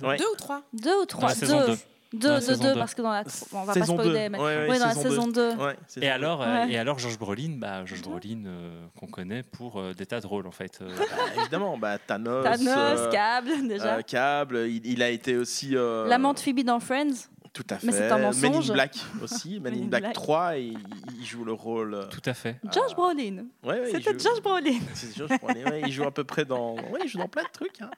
[0.01, 0.17] Ouais.
[0.17, 1.47] Deux ou trois Deux ou trois Deux.
[1.47, 1.77] deux.
[2.15, 3.23] Deux, deux, parce que dans la.
[3.53, 4.29] On va pas Saison spoiler, deux.
[4.29, 4.37] mais.
[4.37, 5.53] Ouais, ouais, Oui, dans la saison saison 2.
[5.55, 6.71] Ouais, c'est Et alors, euh, Ouais.
[6.71, 10.27] et alors Georges Brolin, bah, Georges Brolin euh, qu'on connaît pour euh, des tas de
[10.27, 10.77] rôles en fait.
[10.83, 11.05] Euh, Bah,
[11.41, 13.95] évidemment, bah, Thanos, Thanos, euh, Cable, déjà.
[13.95, 15.75] euh, Cable, il, il a été aussi.
[15.75, 17.29] euh, L'amant de Phoebe dans Friends.
[17.53, 17.85] Tout à fait.
[17.85, 19.59] Mais c'est un Men in Black aussi.
[19.61, 20.13] Men in Black Black.
[20.15, 20.79] 3, et il,
[21.19, 21.93] il joue le rôle.
[21.93, 22.57] euh, tout à fait.
[22.73, 23.45] George Brolin.
[23.63, 24.79] ouais, ouais, C'était joue- George Brolin.
[24.95, 26.73] C'est George Brolin, ouais, il joue à peu près dans.
[26.89, 27.79] Ouais, il joue dans plein de trucs.
[27.81, 27.91] hein.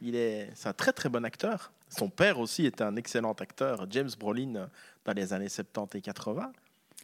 [0.00, 1.72] Il est, c'est un très très bon acteur.
[1.88, 4.66] Son père aussi était un excellent acteur, James Brolin, euh,
[5.04, 6.52] dans les années 70 et 80.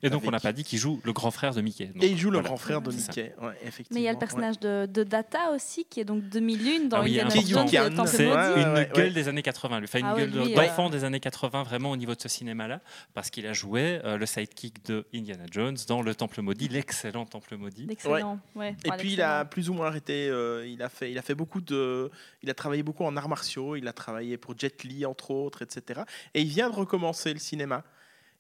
[0.03, 1.87] Et donc, on n'a pas dit qu'il joue le grand frère de Mickey.
[1.87, 2.91] Donc, et il joue le grand frère de.
[2.91, 3.35] Mickey.
[3.41, 3.95] Ouais, effectivement.
[3.95, 4.19] Mais il y a le ouais.
[4.21, 7.67] personnage de, de Data aussi, qui est donc 2001 dans Ah oui, Indiana.
[7.67, 9.11] Jones C'est une ouais, gueule ouais.
[9.11, 9.77] des années 80.
[9.77, 12.21] Il lui fait une Ah gueule d'enfant euh, des années 80, vraiment au niveau de
[12.21, 12.81] ce cinéma-là,
[13.15, 17.27] parce qu'il a joué euh, le sidekick de Indiana Jones dans Le Temple Maudit, l'excellent
[17.27, 17.87] Temple Maudit.
[17.91, 18.39] Excellent.
[18.55, 18.77] Ouais.
[18.85, 20.29] Et Enfin, puis il a plus ou moins arrêté.
[20.29, 22.11] euh, il a fait, il a fait beaucoup de,
[22.43, 23.77] il a travaillé beaucoup en arts martiaux.
[23.77, 26.01] Il a travaillé pour Jet Li entre autres, etc.
[26.35, 27.85] Et il vient de recommencer le cinéma.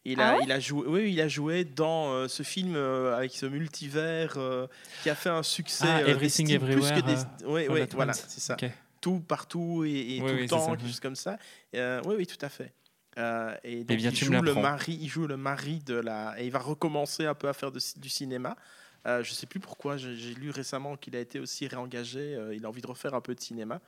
[0.06, 2.74] Il a, Ah ouais il a joué, oui, il a joué dans euh, ce film
[2.74, 4.66] euh, avec ce multivers euh,
[5.02, 5.84] qui a fait un succès.
[5.86, 7.06] Ah, Everything d'estime plus Everywhere, que
[7.42, 8.56] des- oui, all oui, voilà, c'est ça.
[9.02, 11.38] Tout partout et, et Oui, tout oui, le temps, quelque chose comme ça.
[11.74, 12.72] Euh, oui, oui, tout à fait.
[13.18, 16.34] Euh, et donc, bien, il, tu joue le mari, il joue le mari de la.
[16.38, 18.56] Et il va recommencer un peu à faire de- du cinéma.
[19.06, 22.34] Euh, je sais plus pourquoi, j'ai lu récemment qu'il a été aussi réengagé.
[22.34, 23.80] euh, il a envie de refaire un peu de cinéma.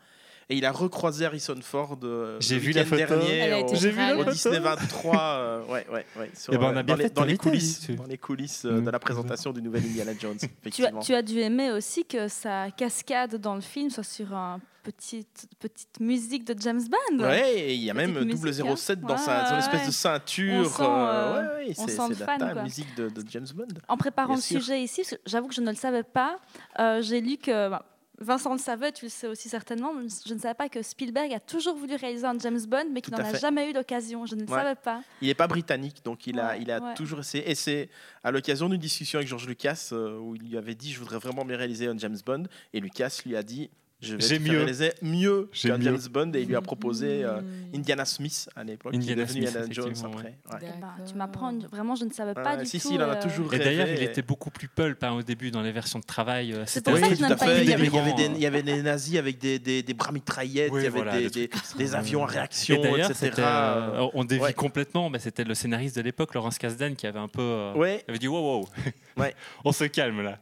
[0.51, 2.97] Et il a recroisé Harrison Ford euh, J'ai le vu la photo.
[2.97, 4.30] dernier Elle a au, vu la au photo.
[4.32, 5.16] Disney 23.
[5.18, 7.36] euh, ouais, ouais, ouais, sur, Eh ben, on a euh, bien dans, les, dans les
[7.36, 8.84] coulisses, dans les coulisses euh, Mm.
[8.84, 10.36] de la présentation du nouvel Indiana Jones.
[10.38, 11.01] Tu as, Effectivement.
[11.01, 15.47] tu as dû aimer aussi que sa cascade dans le film soit sur une petite,
[15.61, 17.22] petite musique de James Bond.
[17.24, 19.16] Ouais, il y a Petite même musique, 007 dans hein.
[19.16, 19.86] sa, son Ouais, espèce ouais.
[19.86, 20.61] de ceinture.
[20.61, 22.62] On sent, euh, ouais, ouais, on c'est sent le c'est fan, la quoi.
[22.64, 23.66] musique de, de James Bond.
[23.88, 24.61] En préparant Bien le sûr.
[24.61, 26.38] sujet ici, j'avoue que je ne le savais pas,
[26.80, 27.84] euh, j'ai lu que bah,
[28.18, 29.92] Vincent le savait, tu le sais aussi certainement,
[30.26, 33.14] je ne savais pas que Spielberg a toujours voulu réaliser un James Bond, mais qu'il
[33.14, 34.26] n'en a jamais eu l'occasion.
[34.26, 34.58] Je ne le Ouais.
[34.58, 35.02] savais pas.
[35.22, 36.94] Il n'est pas britannique, donc il a, Ouais, il a ouais.
[36.94, 37.50] toujours essayé.
[37.50, 37.88] Et c'est
[38.22, 41.18] à l'occasion d'une discussion avec George Lucas euh, où il lui avait dit Je voudrais
[41.18, 42.44] vraiment bien réaliser un James Bond.
[42.72, 43.70] Et Lucas lui a dit
[44.03, 44.59] Je vais mieux.
[44.59, 45.84] réaliser mieux J'ai qu'un mieux.
[45.84, 46.32] James Bond.
[46.34, 47.76] Et il lui a proposé euh, Mmh.
[47.76, 50.24] Indiana Smith à l'époque, qui est Indiana devenu Smith, Indiana Jones après.
[50.53, 50.59] Ouais.
[50.62, 52.88] Eh ben, tu m'apprends, vraiment, je ne savais pas Ouais, du si, tout.
[52.88, 53.64] si, il en a euh, toujours Et rêvé.
[53.64, 56.53] d'ailleurs, il était beaucoup plus pulp hein, au début dans les versions de travail.
[56.53, 57.62] euh, C'est pour ça que je tout n'aime à pas fait.
[57.64, 58.32] Il y, avait, il, y Indiana avait des, Jones.
[58.36, 60.96] il y avait des nazis avec des, des, des bras mitraillettes, Oui, il y avait
[61.03, 63.26] voilà, des, des avions en Et réaction, d'ailleurs, etc.
[63.30, 64.53] c'était, euh, on dévie ouais.
[64.53, 67.40] complètement, mais c'était le scénariste de l'époque, Laurence Kasdan, qui avait un peu.
[67.42, 68.68] euh, Ouais, il avait dit wow, wow.
[69.16, 69.34] Ouais.
[69.64, 70.38] on se calme là.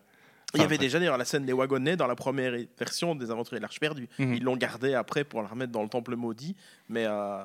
[0.55, 3.59] Il y avait déjà d'ailleurs la scène des wagonnets dans la première version des Aventuriers
[3.61, 4.09] de l'Arche perdue.
[4.19, 4.35] Mhm.
[4.35, 6.57] Ils l'ont gardé après pour la remettre dans le Temple maudit.
[6.89, 7.43] Mais euh,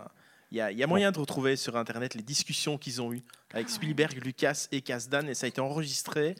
[0.55, 3.11] il y, a, il y a moyen de retrouver sur Internet les discussions qu'ils ont
[3.11, 5.27] eues avec Spielberg, Lucas et Kasdan.
[5.27, 6.35] Et ça a été enregistré.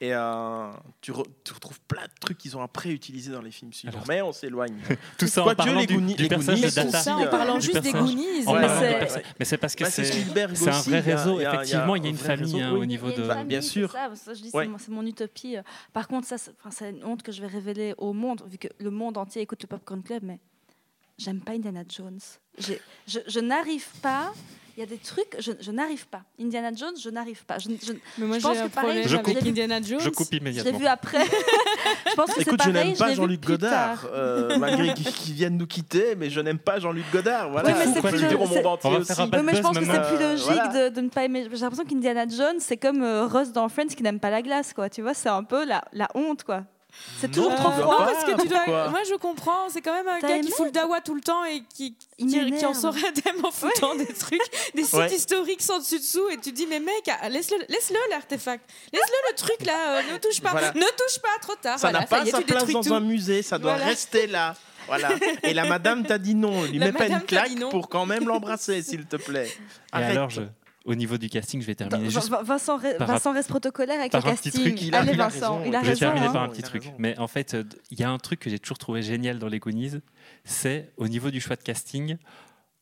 [0.00, 3.52] Et euh, tu, re- tu retrouves plein de trucs qu'ils ont après utilisés dans les
[3.52, 3.94] films suivants.
[3.94, 4.76] Alors, mais on s'éloigne.
[5.18, 6.98] Tout ça en parlant les du, Goonies- du les personnage de Data.
[7.00, 7.92] Ça, en euh, parlant juste des.
[7.92, 8.44] Goonies.
[8.46, 9.22] Ouais, Mais c'est-.
[9.52, 11.38] Mais parce que Bah, c'est un vrai réseau.
[11.40, 12.58] Effectivement, il y a un une famille réseau.
[12.58, 12.80] hein, Oui.
[12.80, 13.22] au niveau de.
[13.22, 13.94] Bah, famille, bien c'est sûr.
[14.78, 15.56] c'est mon- utopie.
[15.92, 18.90] Par contre, ça, c'est une honte que je vais révéler au monde, vu que le
[18.90, 20.40] monde entier écoute le Popcorn Club, mais
[21.22, 22.18] j'aime pas Indiana Jones.
[22.58, 24.32] Je, je n'arrive pas.
[24.76, 26.22] Il y a des trucs, je, je n'arrive pas.
[26.40, 27.58] Indiana Jones, je n'arrive pas.
[27.58, 29.46] Je, je- Mais moi, Je pense que pareil, je avec coupe.
[29.46, 30.00] Indiana Jones.
[30.00, 30.78] Je coupe je l'ai immédiatement.
[30.78, 31.18] vu après.
[32.08, 35.66] je pense que c'est Écoute, je n'aime pas Jean-Luc Godard, euh, malgré qu'il vienne nous
[35.66, 37.50] quitter, mais je n'aime pas Jean-Luc Godard.
[37.50, 40.88] Voilà, Oui, mais c'est plus Oui, mais je pense que c'est plus logique voilà.
[40.90, 41.46] de, de ne pas aimer.
[41.52, 44.72] J'ai l'impression qu'Indiana Jones, c'est comme euh, Ross dans Friends qui n'aime pas la glace,
[44.72, 44.88] quoi.
[44.88, 46.62] Tu vois, c'est un peu la, la honte, quoi.
[47.20, 48.06] C'est toujours trop froid.
[48.06, 48.58] parce que tu dois.
[48.58, 49.68] pourquoi Moi, je comprends.
[49.68, 51.62] C'est quand même un T'as gars qui aimé fout le dawa tout le temps et
[51.74, 52.74] qui, Il qui, qui en m'énerve.
[52.78, 54.40] sort indemne en foutant des trucs,
[54.74, 55.12] des sites Ouais.
[55.14, 56.28] historiques sans dessus dessous.
[56.30, 58.68] Et tu dis, mais mec, ah, laisse-le laisse -le, l'artefact.
[58.92, 59.98] Laisse-le le truc là.
[59.98, 60.50] euh, ne touche pas.
[60.50, 60.72] Voilà.
[60.74, 61.78] Ne touche pas trop tard.
[61.78, 62.94] Ça Voilà, n'a pas y est, sa tu place détruis dans tout.
[62.94, 63.86] un musée, ça doit Voilà.
[63.86, 64.54] rester là.
[64.86, 65.10] Voilà.
[65.44, 66.62] Et la madame t'a dit non.
[66.70, 67.68] Lui La mets pas une madame t'a dit claque non.
[67.70, 69.46] pour quand même l'embrasser, s'il te plaît.
[69.46, 69.52] Et
[69.92, 70.10] Arrête.
[70.10, 70.40] alors, je-
[70.86, 72.30] au niveau du casting, je vais terminer juste.
[72.30, 74.64] Vincent, re- par Vincent reste protocolaire avec par le un petit casting.
[74.74, 76.00] truc, il a- Allez, il a Vincent, raison, il a Je vais raison.
[76.00, 76.32] terminer hein.
[76.32, 76.82] par un petit a truc.
[76.84, 76.94] raison.
[76.98, 79.48] Mais en fait, euh, il y a un truc que j'ai toujours trouvé génial dans
[79.48, 80.00] les Goonies,
[80.44, 82.16] c'est au niveau du choix de casting,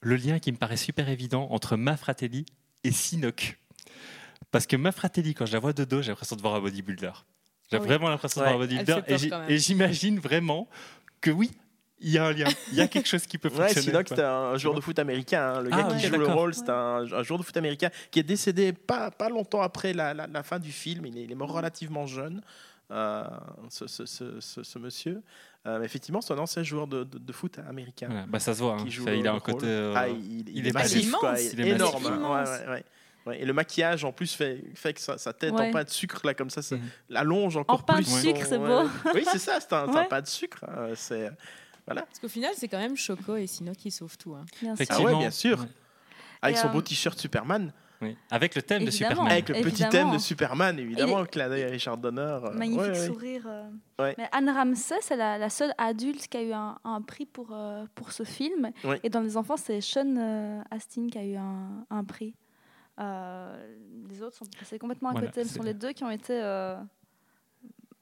[0.01, 2.47] le lien qui me paraît super évident entre Ma Fratelli
[2.85, 3.59] et Sinoc.
[4.53, 6.61] Parce que Ma Fratelli, quand je la vois de dos, j'ai l'impression de voir un
[6.61, 7.11] bodybuilder.
[7.71, 7.85] J'ai oui.
[7.87, 9.03] vraiment l'impression de voir un bodybuilder.
[9.49, 10.69] Et j'imagine vraiment
[11.21, 11.51] que oui,
[12.01, 12.47] il y a un lien.
[12.73, 13.87] Il y a quelque chose qui peut Ouais, fonctionner.
[13.87, 14.17] Sinoc, quoi.
[14.17, 15.55] c'était un joueur de foot américain.
[15.57, 15.61] hein.
[15.63, 17.91] Le Ah gars ouais, qui joue le rôle, c'était un, un joueur de foot américain
[18.11, 21.07] qui est décédé pas, pas longtemps après la, la- la fin du film.
[21.07, 22.43] Il est, il est mort relativement jeune,
[22.91, 23.25] euh,
[23.71, 25.23] ce, ce- ce- ce- ce monsieur.
[25.67, 28.27] Euh, mais effectivement, c'est un ancien joueur de, de- de foot américain.
[28.29, 28.75] Bah, ça se voit.
[28.75, 28.85] hein.
[29.05, 29.67] Ça, il a un côté.
[29.67, 31.21] euh, Ah, il, il il est est massif, immense.
[31.21, 31.35] quoi.
[31.41, 32.03] Il Il est est énorme.
[32.03, 32.19] massif.
[32.19, 32.45] hein.
[32.45, 32.85] Ouais, ouais, ouais.
[33.27, 35.69] Ouais, Et le maquillage en plus fait, fait que sa, sa tête Ouais.
[35.69, 36.83] en pain de sucre là comme ça, ça Mhm.
[37.11, 38.21] l'allonge encore pain de plus.
[38.23, 38.85] sucre, c'est beau.
[39.15, 40.09] Oui, c'est ça, c'est un, c'est un Ouais.
[40.09, 40.65] pain de sucre.
[40.67, 40.93] hein.
[40.95, 41.31] C'est
[41.89, 42.03] voilà.
[42.07, 44.35] Parce qu'au final, c'est quand même Choco et Sino qui sauvent tout.
[44.35, 44.45] hein.
[44.63, 44.83] Bien sûr.
[44.83, 45.09] Effectivement.
[45.09, 45.61] Ah ouais, bien sûr.
[45.61, 45.67] Ouais.
[46.43, 48.17] Avec Et, son euh, beau t-shirt Superman, Oui.
[48.31, 48.91] Avec le thème de.
[48.93, 49.27] Superman.
[49.33, 49.91] avec le petit évidemment.
[49.91, 52.21] thème de Superman, évidemment, clin d'œil à Richard Donner.
[52.21, 53.07] euh, Magnifique ouais, ouais.
[53.07, 53.43] sourire.
[53.47, 53.69] euh.
[53.99, 54.15] Ouais.
[54.17, 57.49] Mais Anne Ramsey, c'est la, la seule adulte qui a eu un, un prix pour,
[57.53, 58.71] euh, pour ce film.
[58.85, 59.01] Ouais.
[59.03, 62.37] Et dans les enfants, c'est Sean euh, Astin qui a eu un, un prix.
[63.01, 63.77] Euh,
[64.09, 65.45] les autres sont passés complètement à Voilà, côté.
[65.45, 66.77] Ce sont les deux qui ont été euh,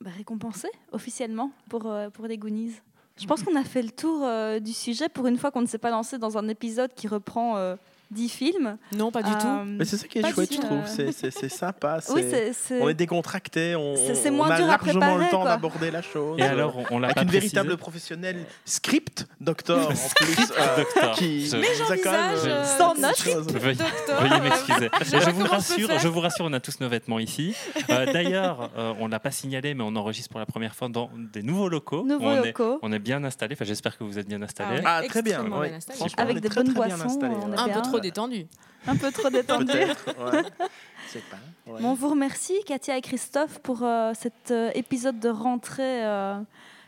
[0.01, 2.75] bah, récompensés officiellement pour, euh, pour les Goonies.
[3.19, 5.67] Je pense qu'on a fait le tour euh, du sujet pour une fois qu'on ne
[5.67, 7.77] s'est pas lancé dans un épisode qui reprend euh,
[8.11, 8.77] 10 films.
[8.97, 9.47] Non, pas du tout.
[9.47, 10.87] Euh, Mais c'est ça qui est chouette, je trouve.
[10.87, 11.99] C'est- C'est c'est sympa.
[12.11, 14.69] oui, c'est- c'est- c'est- On est décontracté, on, C'est- c'est on moins a dur à
[14.71, 15.51] largement préparer, le temps quoi.
[15.51, 16.39] d'aborder la chose.
[16.39, 17.55] Et alors, on, l'a avec pas une précisé.
[17.57, 19.95] véritable professionnelle script doctor en
[20.25, 21.11] plus euh, Docteur.
[21.17, 23.25] qui Mais j'envisage, euh, Sans notes.
[23.61, 24.91] Veuillez, m'excuser.
[25.03, 27.55] Je vous rassure, je vous rassure, on a tous nos vêtements ici.
[27.91, 31.11] Euh, D'ailleurs, euh, on l'a pas signalé, mais on enregistre pour la première fois dans
[31.33, 32.05] des nouveaux locaux.
[32.05, 32.79] nouveaux on est, locaux.
[32.83, 33.55] on est bien installé.
[33.55, 34.81] Enfin, j'espère que vous êtes bien installés.
[34.85, 35.41] Ah, très bien.
[35.77, 35.99] Installé.
[36.19, 38.47] Avec des bonnes boissons, installé, on est Un peu trop détendu.
[38.87, 39.67] Un peu trop détendu.
[39.67, 40.07] Peut-être.
[40.33, 40.43] ouais.
[41.09, 41.39] C'est pas.
[41.67, 41.81] ouais.
[41.83, 46.39] Bon, on vous remercie, Katia et Christophe, pour euh, cet euh, épisode de rentrée euh,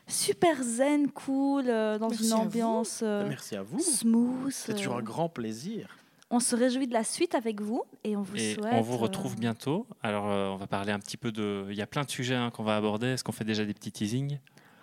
[0.06, 3.78] super zen, cool, euh, dans Merci une ambiance euh, Merci à vous.
[3.80, 4.50] smooth.
[4.50, 5.88] C'est toujours un grand plaisir.
[6.30, 8.72] On se réjouit de la suite avec vous et on vous Et souhaite.
[8.74, 9.86] on vous retrouve euh, bientôt.
[10.02, 11.66] Alors, euh, on va parler un petit peu de.
[11.70, 13.06] Il y a plein de sujets hein, qu'on va aborder.
[13.08, 14.38] Est-ce qu'on fait déjà des petits teasings?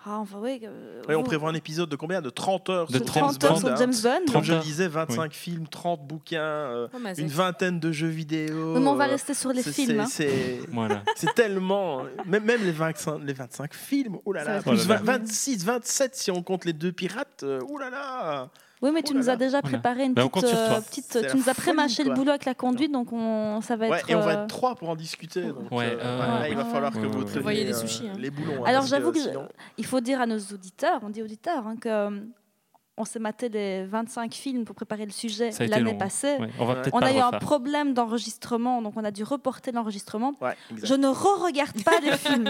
[0.08, 2.22] Ah, enfin, oui, euh, Et on vous- prévoit un épisode de combien?
[2.22, 3.76] De 30 heures De sur 30 James heures Bond, sur hein.
[3.76, 3.94] James
[4.26, 4.32] Bond.
[4.32, 8.06] Comme je le 30 disais, 25 films, 30 bouquins, euh, Oh, une vingtaine de jeux
[8.06, 8.74] vidéo.
[8.74, 10.04] Oui, mais on va euh, rester sur les c'est- films.
[10.08, 10.60] c'est- hein.
[10.60, 11.02] C'est Voilà.
[11.16, 12.04] c'est tellement.
[12.24, 15.02] Même, même les, 25, les 25 films, oh là Ça là, va plus être 20
[15.02, 15.18] bien.
[15.18, 18.48] 26, 27 si on compte les deux pirates, euh, oh là là
[18.86, 19.32] Oui, mais Oh tu là nous là.
[19.32, 20.44] as déjà préparé une on petite.
[20.54, 23.88] euh, petite tu nous as prémâché le boulot avec la conduite, donc on, ça va
[23.88, 24.10] Ouais, être.
[24.10, 25.42] et on va euh, être trois pour en discuter.
[25.42, 26.70] Donc, Ouais, euh, euh, ouais, il va ouais.
[26.70, 28.12] falloir que vous Voyez des euh, sushis, hein.
[28.18, 28.64] les boulons.
[28.64, 31.66] hein, Alors j'avoue que je- sinon- il faut dire à nos auditeurs, on dit auditeurs,
[31.66, 32.22] hein, que
[32.98, 35.98] on s'est maté les 25 films pour préparer le sujet Ça a été l'année long.
[35.98, 36.36] passée.
[36.40, 39.70] Ouais, On va On pas a eu un problème d'enregistrement, donc on a dû reporter
[39.70, 40.32] l'enregistrement.
[40.40, 40.56] Ouais.
[40.82, 42.48] Je ne re-regarde pas les films.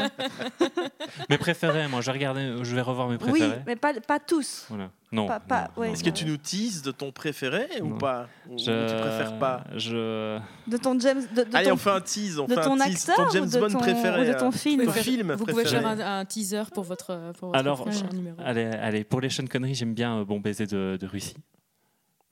[1.30, 3.60] Mes préférés, moi, je vais regarder, je vais revoir mes Oui, préférés.
[3.66, 4.66] mais pas, pas tous.
[4.68, 4.90] Voilà.
[5.12, 5.26] Non.
[5.28, 5.86] Pas- pas- non, ouais.
[5.88, 8.88] non, Est-ce que tu nous teases de ton préféré ou pas Ou Je...
[8.88, 10.38] tu préfères pas Je.
[10.66, 11.22] De ton James.
[11.34, 12.38] De, de Allez, ton, on fait un tease.
[12.40, 13.08] On de fait ton un tease.
[13.10, 14.22] acteur Ton James ou de Bond ton, préféré.
[14.28, 14.84] ou de ton euh, film.
[14.84, 18.16] ton film Vous pouvez faire un, un teaser pour votre, pour votre Alors, prochain je-
[18.16, 18.36] numéro.
[18.44, 21.36] Allez, allez, pour les Sean Connery, j'aime bien euh, Bon baiser de, de Russie.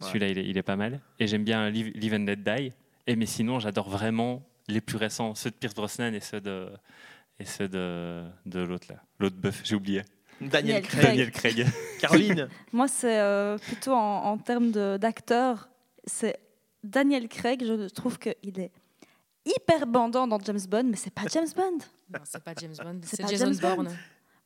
[0.00, 0.08] Ouais.
[0.08, 1.00] Celui-là, il est, il est pas mal.
[1.20, 2.72] Et j'aime bien Live, Live and Let Die.
[3.06, 6.68] Et mais sinon, j'adore vraiment les plus récents, ceux de Pierce Brosnan et ceux de
[7.38, 10.02] et ceux de, de l'autre là, l'autre bœuf, j'ai oublié.
[10.40, 11.02] Daniel Craig.
[11.04, 11.66] Daniel Craig.
[12.00, 12.48] Caroline.
[12.72, 15.68] Moi, c'est euh, plutôt en, en termes d'acteur.
[16.04, 16.38] C'est
[16.82, 17.62] Daniel Craig.
[17.64, 18.72] Je trouve qu'il est
[19.44, 21.78] hyper bandant dans James Bond, mais c'est pas James Bond.
[22.12, 23.74] Non, c'est pas James Bond, C'est c'est pas Jason James Bond.
[23.82, 23.96] Bourne.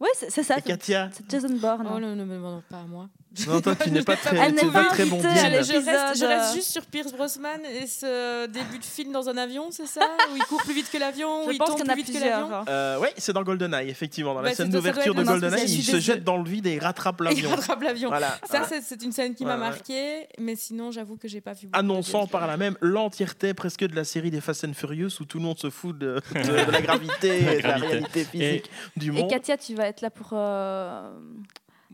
[0.00, 0.58] Oui, c'est c'est ça.
[0.58, 1.10] Et Katia?
[1.12, 1.88] C'est Jason Bourne.
[1.92, 3.08] Oh non, non, non, non, pas à moi.
[3.46, 5.20] Non, toi, tu n'es pas très, Elle n'est tu n'es pas pas très bon.
[5.22, 9.28] Allez, je, reste, je reste juste sur Pierce Brosnan et ce début de film dans
[9.28, 10.00] un avion, c'est ça
[10.32, 11.92] Où il court plus vite que l'avion, où Je il pense tombe qu'il y en
[11.92, 12.64] a plus vite que l'avion plusieurs.
[12.68, 14.34] Euh, oui, c'est dans GoldenEye, effectivement.
[14.34, 16.78] Dans la Bah, scène d'ouverture de GoldenEye, il se jette dans le vide et il
[16.80, 17.50] rattrape Il l'avion.
[17.50, 18.08] rattrape l'avion.
[18.08, 18.38] Voilà.
[18.50, 19.68] Ça, c'est- une scène qui m'a Ouais, ouais.
[19.68, 21.66] marqué, mais sinon, j'avoue que j'ai pas vu.
[21.68, 25.10] beaucoup de Annonçant par là même l'entièreté presque de la série des Fast and Furious
[25.20, 28.24] où tout le monde se fout de, de- de la gravité et de la réalité
[28.24, 29.30] physique du Et monde.
[29.30, 30.30] Katia, tu vas être là pour.
[30.32, 31.10] euh,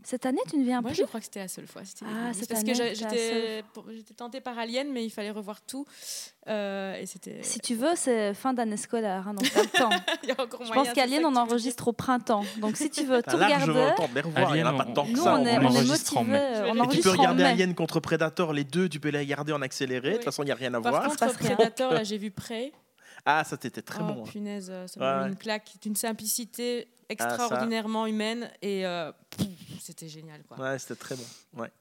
[0.05, 1.81] Cette année, tu ne viens Moi, plus je crois que c'était la seule fois.
[2.03, 5.83] Ah, cette parce année, que j'étais tentée par Alien, mais il fallait revoir tout.
[6.47, 7.41] Euh, et c'était.
[7.41, 9.89] Si tu veux, c'est fin d'année scolaire, hein, donc t'as le temps.
[10.23, 12.45] il y a encore Je moyen, pense qu'Alien, on que enregistre au printemps.
[12.61, 15.05] Donc si tu veux tout regarder, temps de il n'y en a Alien, pas tant
[15.05, 15.33] que nous, ça.
[15.33, 16.63] on est, on enregistre en mai.
[16.91, 17.43] tu peux regarder.
[17.43, 20.11] Alien contre Predator, les deux, tu peux les regarder en accéléré.
[20.11, 21.03] De toute façon, il n'y a rien à Par voir.
[21.05, 21.55] contre, se passe rien.
[21.55, 22.71] Predator, là, j'ai vu près.
[23.25, 24.21] Ah, ça, c'était très oh, bon.
[24.21, 24.29] hein.
[24.31, 25.29] punaise, ça m'a ouais.
[25.29, 29.11] une claque d'une simplicité Ah, extraordinairement humaine et euh,
[29.81, 30.41] c'était génial.
[30.43, 30.57] Quoi.
[30.59, 31.23] Ouais, c'était très bon.
[31.61, 31.71] Ouais.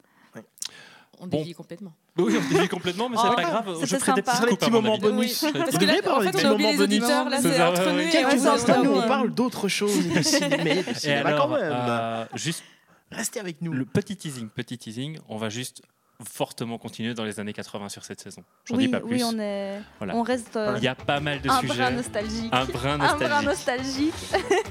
[1.20, 1.38] On Bon.
[1.38, 1.94] dévie complètement.
[2.18, 3.78] Oui, on dévie complètement, mais c'est Oh, pas grave.
[3.84, 5.42] Je ferai des petits moments bonus.
[5.44, 7.02] Oui, Vous parce que devriez là, en fait, des on a oublié moments les bonus.
[7.02, 7.28] auditeurs.
[7.30, 8.10] Là, C'est entre nous.
[8.10, 11.72] Quelques on instants, nous, on parle d'autre chose de cinéma, quand même.
[11.72, 12.64] euh, juste
[13.12, 13.72] Restez avec nous.
[13.72, 15.82] le petit teasing, petit teasing, on va juste
[16.22, 18.42] fortement continuer dans les années 80 sur cette saison.
[18.64, 19.16] J'en Oui, dis pas plus.
[19.16, 20.14] oui, on est, Voilà.
[20.16, 21.74] on reste euh, Il y a pas mal de un sujets.
[21.74, 22.52] brin nostalgique.
[22.52, 24.14] Un brin Un brin nostalgique.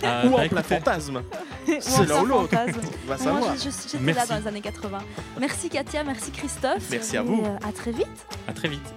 [0.04, 1.18] Euh, Ou bah, en plein écoutez, fantasme.
[1.68, 2.56] Ou C'est l'un ou l'autre.
[3.08, 4.30] Moi, j'étais là Merci.
[4.30, 5.00] dans les années 80.
[5.40, 6.90] Merci Katia, merci Christophe.
[6.90, 7.44] Merci à Et, vous.
[7.46, 8.08] euh, à très vite.
[8.48, 8.94] à très vite.